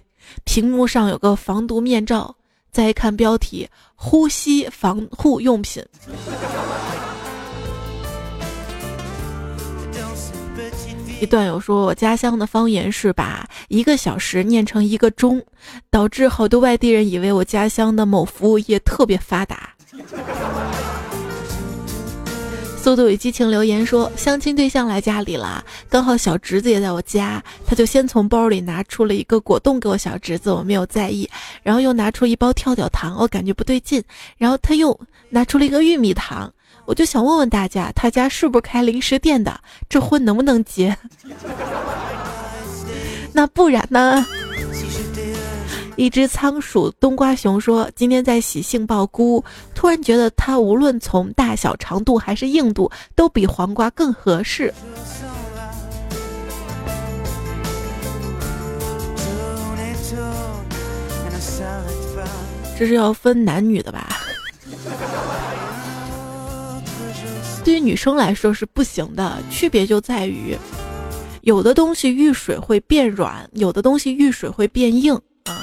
[0.45, 2.33] 屏幕上有个防毒面罩。
[2.71, 5.85] 再一看标题，呼吸防护用品。
[11.21, 15.43] 一段友说，我家乡的方言是把一个小时念成一个钟，
[15.91, 19.75] 导致好多外地人以为我家乡的某服务业特别发达。
[22.83, 31.29] 速度与激情留言说，相亲对象来家里了，刚好小侄子也在我家，他就先从包里拿出了一个果冻给我小侄子，我没有在意，
[31.63, 34.03] 然后又拿出一包跳跳糖，我感觉不对劲，
[34.39, 36.51] 然后他又拿出了一个玉米糖，
[36.87, 39.61] 我就想问问大家，他家是不是开零食店的？
[39.89, 40.97] 这婚能不能结？
[43.35, 44.27] 那不然呢？
[46.01, 49.45] 一只仓鼠冬瓜熊说：“今天在洗杏鲍菇，
[49.75, 54.73] 突然觉得它无论从大小、长度还是硬度，都比黄瓜更合适。”
[62.79, 64.09] 这是要分男女的吧？
[67.63, 70.57] 对于女生来说是不行的，区别就在于，
[71.43, 75.63] 有的东西遇水会变软，有的东西遇水会变硬啊。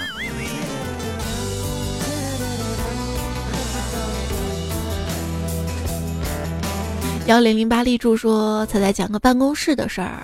[7.28, 10.23] 幺零零八立柱说：“彩彩讲个办公室的事儿。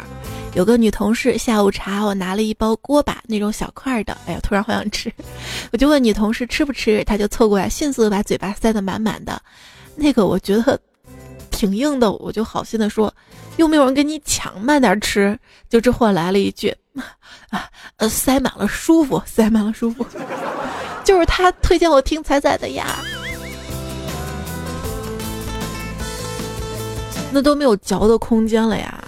[0.55, 5.11] 有个女同事下午茶，我拿了一包锅巴那种小块的，哎呀，突然好想吃，
[5.71, 9.41] 我就问女同事吃不吃，她就凑过来，迅速的把嘴巴塞得满满的。
[9.95, 10.79] 那个我觉得
[11.63, 13.13] 挺硬的，我就好心的说，
[13.55, 15.39] 又没有人跟你抢，慢点吃。
[15.69, 16.75] 就这货来了一句，
[17.51, 20.05] 啊，呃，塞满了舒服，塞满了舒服，
[21.05, 22.97] 就是他推荐我听彩彩的呀。
[27.31, 29.01] 那都没有嚼的空间了呀。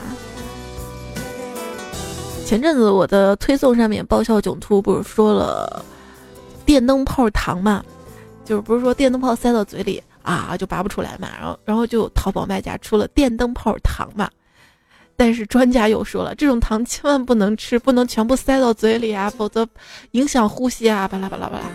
[2.45, 5.83] 前阵子我的推送上面爆笑囧图不是说了
[6.65, 7.83] 电灯泡糖嘛，
[8.45, 14.29] 就是不是说电灯泡塞到嘴里啊就拔不出来嘛，然后然后就淘宝卖家出了电灯泡糖嘛，
[15.15, 19.67] 但是专家又说了，这种糖千万不能吃，不能全部塞到嘴里啊，否则
[20.11, 21.65] 影响呼吸啊，巴拉巴拉巴拉。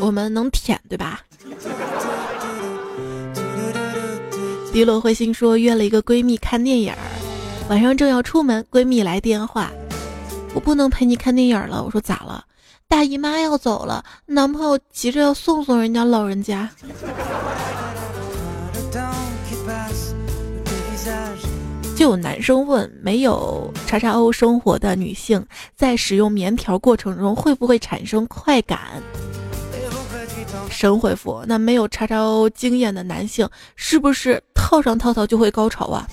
[0.00, 1.22] 我们能舔对吧？
[4.72, 6.98] 迪罗灰心说约了一个闺蜜看电影儿。
[7.68, 9.72] 晚上正要出门，闺蜜来电话，
[10.54, 11.82] 我不能陪你看电影了。
[11.82, 12.44] 我说咋了？
[12.90, 16.68] 大姨妈要走了，男朋友急着要送送人家老人家。
[21.94, 25.44] 就有男生问，没有叉叉 O 生活的女性，
[25.76, 28.80] 在使用棉条过程中会不会产生快感？
[30.70, 36.08] 神回复：那没有叉叉 O 经验的男性，是不是套上套套就会高潮啊？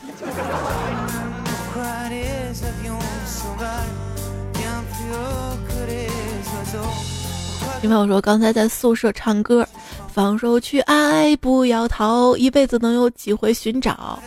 [7.86, 9.64] 女朋友说：“刚才在宿舍唱歌，
[10.12, 14.18] 放手去爱，不要逃，一辈子能有几回寻找？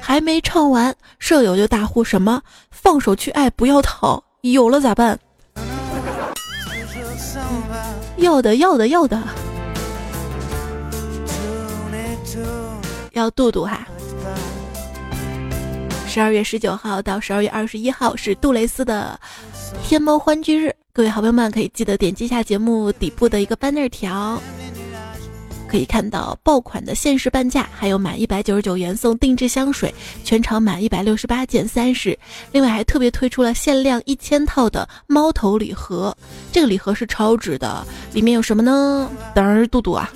[0.00, 2.42] 还没唱完，舍友就大呼什么？
[2.72, 5.16] 放手去爱，不要逃，有了咋办？
[8.16, 9.22] 要的，要的，要的，
[13.12, 13.86] 要杜杜哈！
[16.08, 19.16] 十二月十九号到十二月二十一号是杜蕾斯的
[19.84, 24.40] 天猫欢聚日。”各位好朋友们，可以记得点击一下节目底部的一个 banner 条，
[25.68, 29.94] 可以看到爆款的限时半价，还有满一百九十九元送定制香水，
[30.24, 32.18] 全场满一百六十八减三十。
[32.50, 36.16] 另外还特别推出了限量一千套的猫头礼盒，
[36.50, 39.10] 这个礼盒是超值的，里面有什么呢？
[39.34, 40.10] 当然是肚肚啊，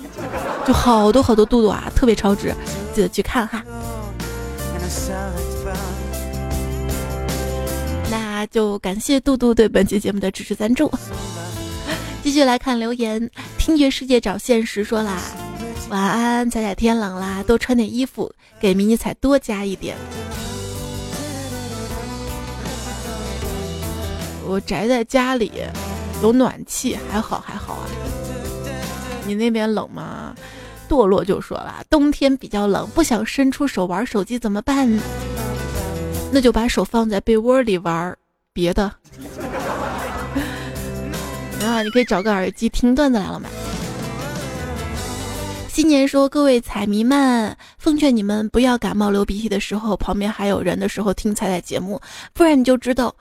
[0.65, 2.55] 就好多好多肚肚啊，特别超值，
[2.95, 3.63] 记得去看哈。
[8.47, 10.91] 就感谢杜杜对本期节目的支持赞助。
[12.23, 15.19] 继续来看留言，听觉世界找现实说啦，
[15.89, 19.97] 晚安，彩彩天冷啦，多穿点衣服，给迷你彩多加一点。
[24.45, 25.51] 我宅在家里，
[26.21, 27.87] 有暖气，还好还好啊。
[29.25, 30.35] 你那边冷吗？
[30.89, 34.99] 堕落就说了，冬天比较冷，不想伸出手玩手机怎么办？
[36.31, 38.15] 那就把手放在被窝里玩
[38.53, 38.83] 别的。
[41.61, 43.47] 啊，你可以找个耳机听段子来了吗？
[45.69, 52.01] 新年说，各位彩迷们，奉劝你们不要感冒流鼻涕的时候，旁边还有人的时候听彩彩节目，
[52.33, 53.15] 不然你就知道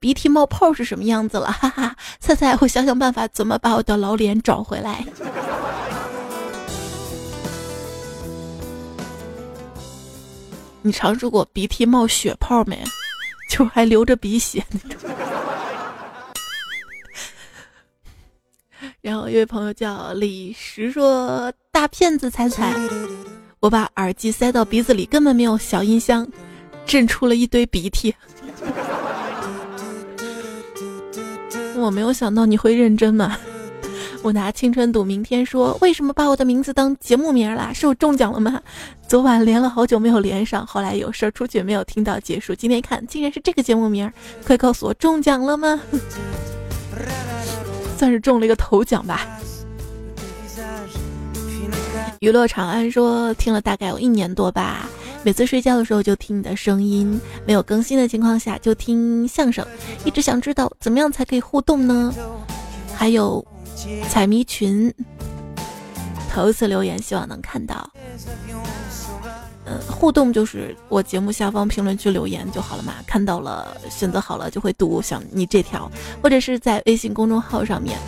[0.00, 1.52] 鼻涕冒泡是什么样子了。
[1.62, 5.04] 哈哈，彩彩，我想想办法，怎么把我的老脸找回来。
[10.82, 12.82] 你尝试过鼻涕冒血泡没？
[13.52, 15.10] 就还流着鼻血那种。
[19.02, 22.72] 然后一位朋友叫李石说：“大骗子彩彩，
[23.60, 26.26] 我把耳机塞到鼻子里，根本没有小音箱，
[26.86, 28.14] 震出了一堆鼻涕。
[31.76, 33.36] 我没有想到你会认真嘛。”
[34.22, 37.72] 我拿青春赌明天，说为什么把我的名字当节目名啦？
[37.72, 38.62] 是我中奖了吗？
[39.08, 42.54] 昨晚连了好久没有连上，后来有事儿出去没有听到结束。
[42.54, 44.10] 今天看竟然是这个节目名，
[44.46, 45.80] 快告诉我中奖了吗？
[47.98, 49.26] 算是中了一个头奖吧。
[52.20, 54.88] 娱乐长安说听了大概有一年多吧，
[55.24, 59.66] 每次睡觉的时候就听你的声音，没有更新的情况下就听相声，
[60.04, 62.14] 一直想知道怎么样才可以互动呢？
[62.94, 63.44] 还有。
[64.08, 64.92] 彩迷群
[66.30, 67.90] 头一次留言，希望能看到。
[69.64, 77.98] 嗯，互动就是我节目下方评论区留言就好了嘛，看到了选择好了就会读，想你这条，或者是在微信公众号上面，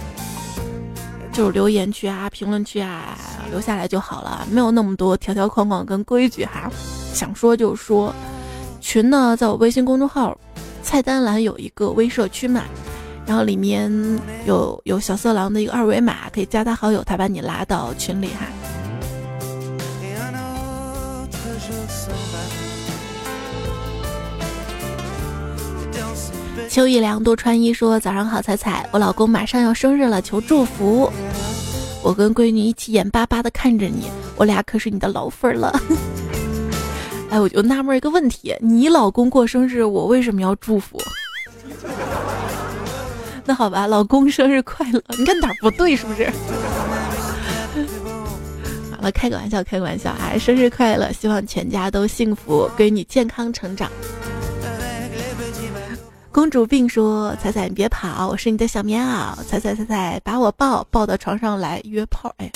[1.33, 3.17] 就是留言区啊、评论区啊
[3.51, 6.71] 留下来就好了，没有那么多条条框框跟规矩哈，
[7.13, 8.15] 想说就说。
[8.81, 10.37] 群呢，在我微信公众号
[10.83, 12.65] 菜单栏有一个微社区嘛。
[13.27, 13.91] 然后里面
[14.47, 18.47] 有有小色狼的一个二维码，可以加他好友，他把你拉到群里哈。
[26.69, 31.09] 秋意凉多穿衣说：“早上好，彩彩，我老公马上要生日了，求祝福。
[32.03, 35.73] 我跟闺女一起眼巴巴的看着你，我俩可是你的老粉了。
[37.31, 40.99] 哎，我就纳闷一个问题，你老公过生日，我为什么要祝福？
[43.45, 46.31] 那好吧，老公生日快乐，你看哪儿不对是不是？
[48.91, 50.33] 好了，开个玩笑，开个玩笑啊！
[50.39, 53.91] 生日快乐，希望全家都幸福，闺女健康成长。”
[56.33, 59.37] 公主病说：“彩彩，你别跑，我是你的小棉袄。
[59.47, 62.35] 彩彩，彩彩，把我抱抱到床上来约炮。
[62.39, 62.51] 哎，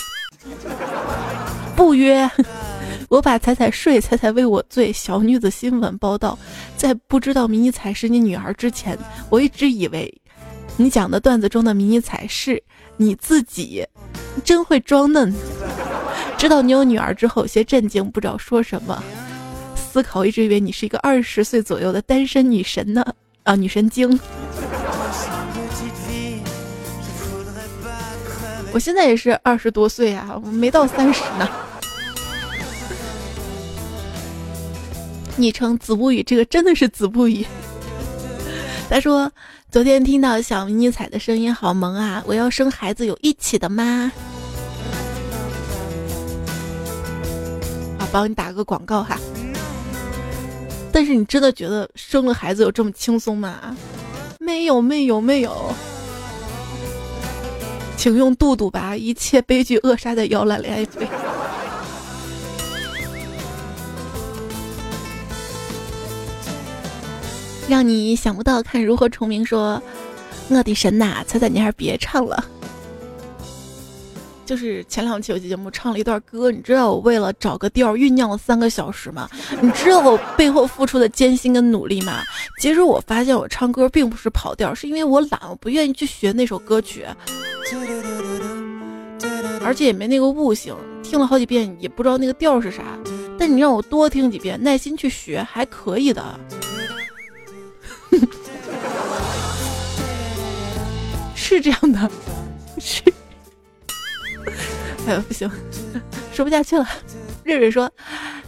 [1.76, 2.28] 不约，
[3.08, 4.92] 我把彩彩睡，彩彩为我醉。
[4.92, 6.36] 小女子新闻报道，
[6.76, 8.98] 在不知道迷你彩是你女儿之前，
[9.30, 10.12] 我一直以为
[10.80, 12.62] 你讲的段子中的迷你彩是
[12.96, 13.84] 你自己，
[14.44, 15.34] 真会装嫩。
[16.38, 19.02] 知道你有女儿之后，有些震惊，不知道说什么。
[19.74, 23.04] 思考，一直以为你是一个二十岁左右的单身女神呢。”
[23.42, 24.08] 啊，女神经！
[28.70, 31.48] 我现在也是二十多岁啊，我没到三十呢。
[35.36, 37.44] 昵称子不语，这个真的是子不语。
[38.88, 39.30] 他说，
[39.70, 42.24] 昨天听到小迷你彩的声音好萌啊！
[42.26, 44.10] 我要生孩子，有一起的吗？
[47.98, 49.18] 啊，帮你打个广告哈。
[50.90, 53.76] 但是你真的觉得生了孩子有这么轻松吗？
[54.40, 55.74] 没有，没有，没有。
[57.98, 60.88] 请用肚肚把一切悲剧扼杀在摇篮里。
[67.68, 69.44] 让你想不到，看如何重名。
[69.44, 69.80] 说，
[70.48, 71.22] 我的神呐！
[71.26, 72.42] 彩彩，你还是别唱了。
[74.46, 79.28] 就是前两期有期节目唱了一段歌，你知道我为了找个调酝酿了三个小时吗？
[79.60, 82.22] 你知道我背后付出的艰辛跟努力吗？
[82.62, 87.04] 其实我发现我唱歌并不是跑调，是因为我懒，我不愿意去学那首歌曲，
[89.62, 92.82] 而且也没那个悟性，听了好几遍也不知道那个调是啥。
[93.38, 96.40] 但你让我多听几遍，耐心去学，还可以的。
[101.48, 102.10] 是这样的，
[102.78, 103.02] 是。
[105.08, 105.50] 哎呀，不行，
[106.30, 106.86] 说不下去了。
[107.42, 107.90] 瑞瑞说，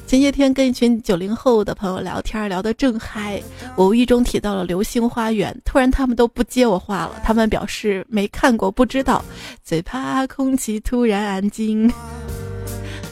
[0.07, 3.43] 前些天跟一群九零后的朋友聊天，聊得正嗨，
[3.75, 7.19] 我无意中提到了《流星花园》，突然他们都不接我话了。
[7.25, 9.25] 他们表示没看过，不知道。
[9.65, 11.91] 最怕空气突然安静。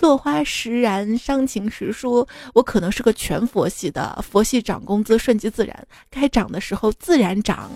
[0.03, 7.71] 落花时然伤情时，说我可能是个全佛系的，佛系涨工资顺其自然，该涨的时候自然涨，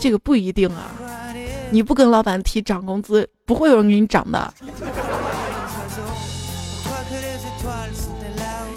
[0.00, 0.90] 这个不一定啊。
[1.74, 4.54] 你不跟老板提涨工资，不会有人给你涨的。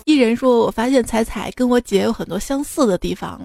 [0.05, 3.39] 艺人说：“我发现彩彩跟我姐有很多相似的地方。”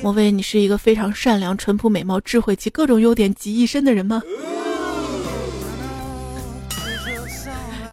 [0.00, 4.22] 莫非你是一个非常善良、淳朴、美貌、智慧及各种优点集一身的人吗？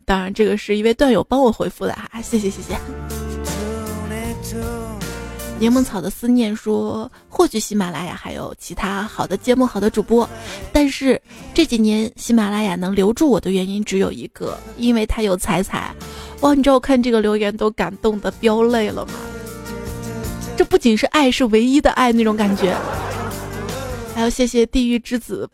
[0.05, 2.77] 当然，这个是一位段友帮我回复的哈，谢谢谢谢。
[5.59, 10.27] 柠檬草的思念说：“或许喜马拉雅还有其他好的节目、好的主播，
[10.71, 11.21] 但是
[11.53, 15.93] 这几年喜马拉雅能留住我的原因只有一个，因为它有彩彩。
[16.39, 19.13] 哇，你知道我看这个留言都感动的飙泪了吗？
[20.55, 22.73] 这不仅是爱，是唯一的爱那种感觉。
[24.15, 25.49] 还要谢谢地狱之子，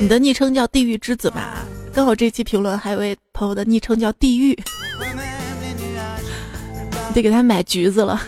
[0.00, 4.52] 你的昵称叫地狱之子吧？”刚好这期评论还有位朋友的昵称叫地狱，
[7.14, 8.20] 得给他买橘子了，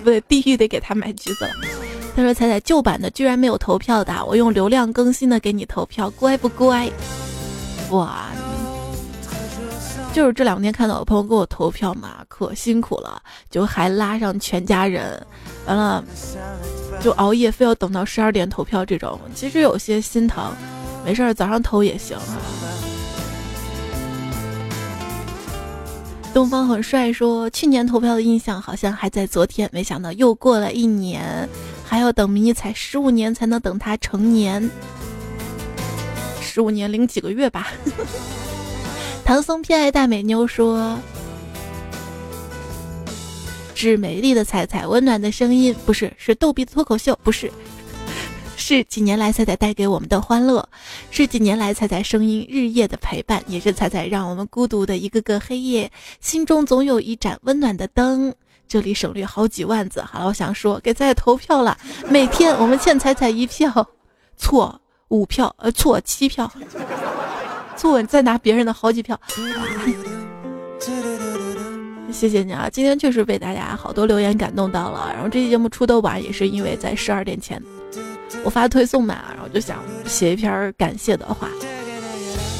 [0.00, 1.52] 不对，地狱得给他买橘子了。
[2.16, 6.90] 他说：“彩彩旧版的居然没有投票的，我用流量更新的给你投票，乖不乖？”
[7.90, 8.26] 哇，
[10.12, 15.24] 就是这两天看到我朋友给我投票嘛，可辛苦了，就还拉上全家人，
[15.66, 16.04] 完了
[17.00, 20.52] 就熬夜，非要等到十二点投票，这种其实有些心疼。
[21.04, 22.16] 没事儿，早上投也行。
[26.32, 31.46] 东方很帅说，去年投票的印象好像还在昨天，没想到又过了一年，
[31.84, 34.70] 还要等迷你彩十五年才能等他成年，
[36.40, 37.68] 十五年零几个月吧。
[39.26, 40.98] 唐僧偏爱大美妞说，
[43.74, 47.52] 致美丽的彩彩，温暖的声音，不是，是逗比的脱口秀，不是。
[48.62, 50.66] 是几年来彩彩带给我们的欢乐，
[51.10, 55.90] 是几年来彩彩声音日夜的陪伴，也是彩彩让我们孤独的一个个黑夜，
[56.20, 58.32] 心中总有一盏温暖的灯。
[58.68, 60.00] 这里省略好几万字。
[60.00, 61.76] 好了，我想说给彩彩投票了，
[62.08, 63.84] 每天我们欠彩彩一票，
[64.36, 66.48] 错五票，呃错七票，
[67.76, 69.20] 错再拿别人的好几票。
[72.12, 72.68] 谢谢你啊！
[72.72, 75.10] 今天确实被大家好多留言感动到了。
[75.12, 77.60] 然后这期节目出的晚，也是因为在十二点前
[78.44, 81.48] 我发推送嘛，然后就想写一篇感谢的话。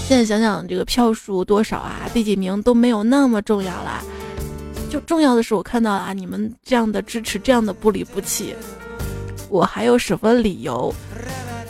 [0.06, 4.02] 现在想想，这个票数多少啊，第几名都没有那么重要啦。
[4.90, 8.54] 就重要的是，我看到啊，你们这样的支持，这样的不离不弃，
[9.48, 10.94] 我还有什么理由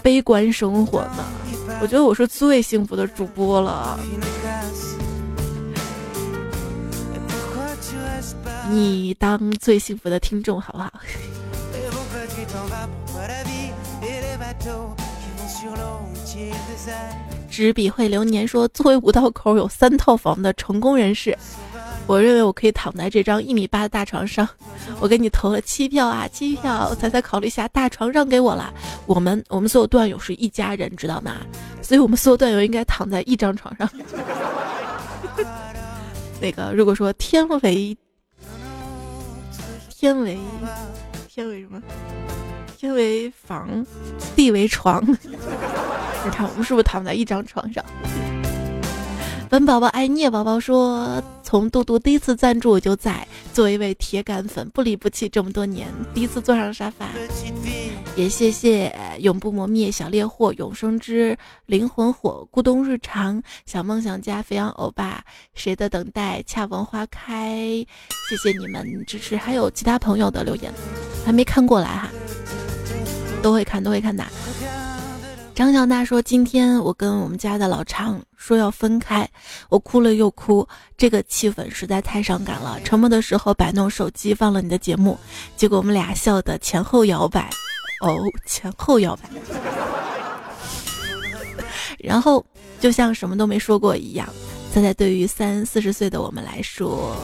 [0.03, 1.25] 悲观生活呢？
[1.81, 3.99] 我觉得我是最幸福的主播了。
[8.71, 10.93] 你当最幸福的听众好不好？
[17.51, 21.37] 执笔会流年说，作为五道口有三套房的成功人士，
[22.07, 24.49] 我认为我可以躺在这张一米八的大床上。
[25.01, 26.95] 我给你投了七票啊，七票！
[26.95, 28.73] 才才考虑一下，大床让给我了。
[29.07, 31.37] 我们我们所有段友是一家人，知道吗？
[31.83, 33.89] 所以我们所有段友应该躺在一张床上。
[36.41, 37.97] 那个，如果说天为。
[39.91, 40.37] 天为
[41.29, 41.81] 天为什么？
[42.83, 43.87] 天为房，
[44.35, 45.01] 地为床。
[45.13, 47.85] 你看我们是不是躺在一张床上？
[49.49, 57.07] 本宝宝爱聂宝宝说：“从嘟嘟第一次赞助我就在，作为一位铁杆粉，不离不弃这么多年，第一次坐上沙发。”
[58.17, 65.23] 也谢谢永不磨灭小烈火永生之灵魂火咕咚日常小梦想家飞扬欧巴
[65.55, 67.87] 谁的等待恰逢花开，
[68.29, 70.71] 谢谢你们支持，还有其他朋友的留言
[71.25, 72.11] 还没看过来哈，
[73.43, 74.25] 都会看都会看的。
[75.55, 79.29] 张小娜说：“今天我跟我们家的老常说要分开，
[79.69, 80.67] 我哭了又哭，
[80.97, 82.81] 这个气氛实在太伤感了。
[82.85, 85.19] 沉默的时候摆弄手机放了你的节目，
[85.55, 87.51] 结果我们俩笑得前后摇摆。”
[88.03, 89.29] 哦，前后摇摆，
[92.01, 92.45] 然后
[92.81, 94.29] 就像什么都没说过一样。
[94.75, 97.15] 现在对于三四十岁的我们来说，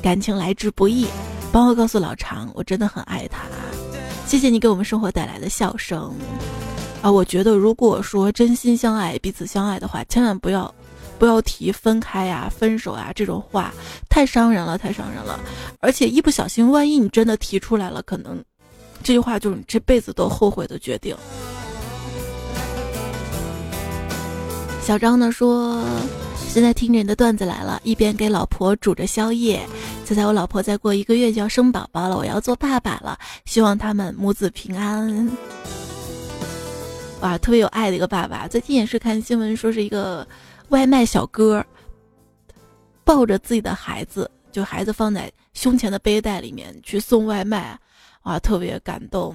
[0.00, 1.08] 感情来之不易。
[1.50, 3.40] 帮我告诉老常，我真的很爱他。
[4.28, 6.14] 谢谢你给我们生活带来的笑声
[7.00, 7.10] 啊！
[7.10, 10.72] 我觉得，如果说真心相爱、彼此相爱的话，千万不要
[11.18, 13.72] 不要提分开呀、分手呀这种话，
[14.10, 15.40] 太伤人了，太伤人了。
[15.80, 18.44] 而且一不小心，万一你真的提出来了，可能。
[19.02, 21.16] 这句话就是你这辈子都后悔的决定。
[24.82, 25.82] 小张呢说
[26.58, 29.64] ：“现在听着你的段子来了，一边给老婆煮着宵夜。
[30.04, 35.30] 现在我老婆再过一个月就要生宝宝了，我要做爸爸了，希望他们母子平安。
[37.22, 38.48] ”哇，特别有爱的一个爸爸。
[38.48, 40.26] 最近也是看新闻说是一个
[40.70, 41.64] 外卖小哥
[43.04, 47.78] 抱着自己的孩子，就孩子放在胸前的背带里面去送外卖。
[48.22, 49.32] 啊，特别感动。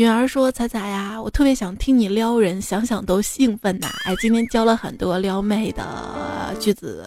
[0.00, 3.88] 女儿说：“彩彩呀，我特别想听你撩人，想想都兴奋呐！
[4.06, 7.04] 哎，今天教了很多撩妹的句子，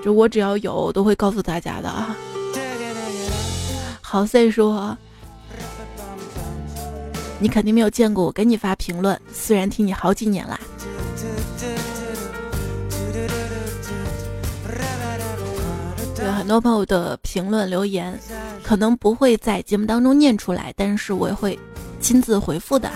[0.00, 2.16] 就我只要有，都会告诉大家的啊。”
[4.00, 4.96] 好 C 说
[7.40, 10.56] ：“你肯定没有见过我给你发评论，虽然听你好几年啦。”
[16.42, 18.18] 很多朋友的评论留言，
[18.64, 21.56] 可能不会在节目当中念出来，但是我也会
[22.00, 22.90] 亲自回复的。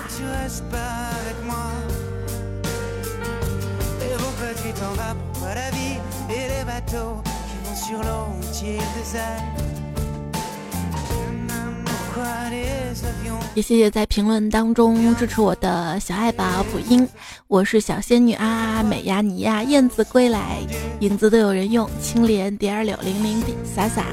[13.55, 17.09] 也谢谢在评论当中支持我的小爱宝普音，
[17.49, 20.59] 我是小仙女啊，美呀你呀，燕子归来，
[21.01, 24.05] 影子都有人用，青莲蝶儿柳，零零洒洒，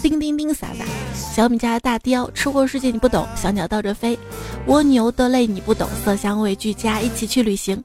[0.00, 4.16] 叮叮叮洒洒，小米家的大雕，吃货世界你不懂，小鸟倒着飞，
[4.66, 7.82] 蜗牛的泪你不懂，色香味俱佳，一起去旅行，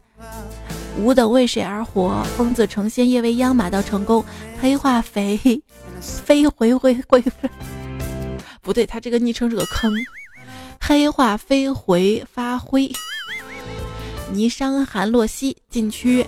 [0.99, 2.23] 吾等为谁而活？
[2.37, 4.23] 疯子成仙夜未央，马到成功，
[4.61, 5.39] 黑化肥，
[5.99, 7.23] 飞回回回。
[8.65, 9.93] 不对，他这个昵称是个坑。
[10.81, 12.91] 黑化飞回发挥，
[14.33, 16.25] 霓裳寒落溪，禁区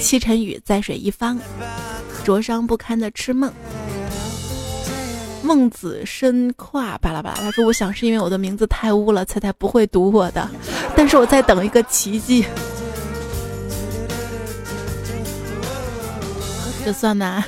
[0.00, 1.38] 七尘雨，在水一方，
[2.24, 3.52] 灼伤不堪的痴梦。
[5.42, 10.50] 孟子身跨巴拉巴拉，他说：“我想是因为我的名字太污了，才才不会读我的，
[10.96, 12.44] 但是我在等一个奇迹。”
[16.84, 17.44] 这算哪？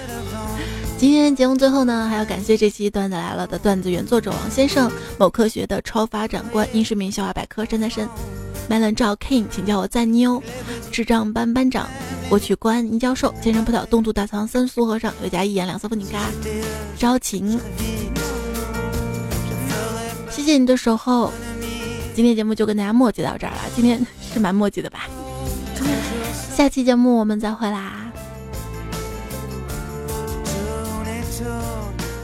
[1.00, 8.06] 今天节目最后呢，还要感谢这期段子来了的段子原作者王先生，某科学的超发展观，英市民笑话百科山在身
[8.68, 10.42] ，melon 赵 king，请叫我赞妞，
[10.92, 11.88] 智障班班长，
[12.28, 16.18] 我取关倪教授，健身葡萄，东土大唐三苏和尚，有家一言两色风景嘎，
[16.98, 17.58] 招情，
[20.30, 21.32] 谢谢你的守候，
[22.14, 25.08] 今天节目就跟大家墨迹到这儿了，今天是蛮墨迹的吧。
[26.54, 27.99] 下期节目我们再回来。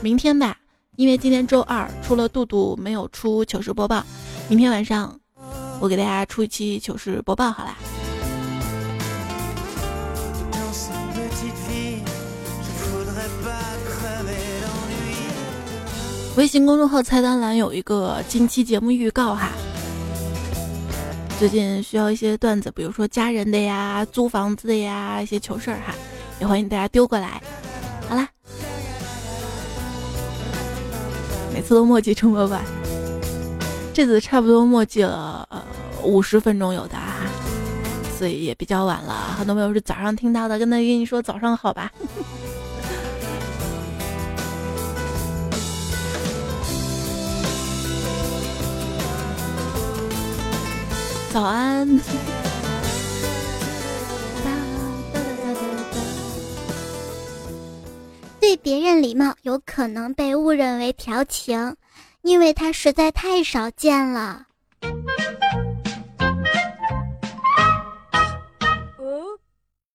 [0.07, 0.57] 明天吧，
[0.95, 4.07] 因为今天周二，除了杜杜没有出糗事播报，
[4.49, 5.19] 明天晚上
[5.81, 7.75] 我给大家出一期糗事播报，好啦。
[16.37, 19.51] 微信公众号菜单栏有一个近期节目预告哈，
[21.41, 25.93] 最近需要一些段子，比如说家人的呀、租房子的呀、一些糗事儿哈，
[26.39, 27.43] 也欢迎大家丢过来。
[28.09, 28.29] 好啦，
[31.57, 32.61] 每次都墨迹这么晚，
[33.95, 35.63] 这次差不多墨迹了呃
[36.05, 37.25] 五十分钟有的哈，
[38.19, 39.35] 所以也比较晚了。
[39.39, 41.91] 很多朋友是早上听到的，跟他跟你说早上好吧。
[51.33, 51.99] 早安。
[58.47, 61.75] 对别人礼貌有可能被误认为调情
[62.23, 64.47] 因为他实在太少见了。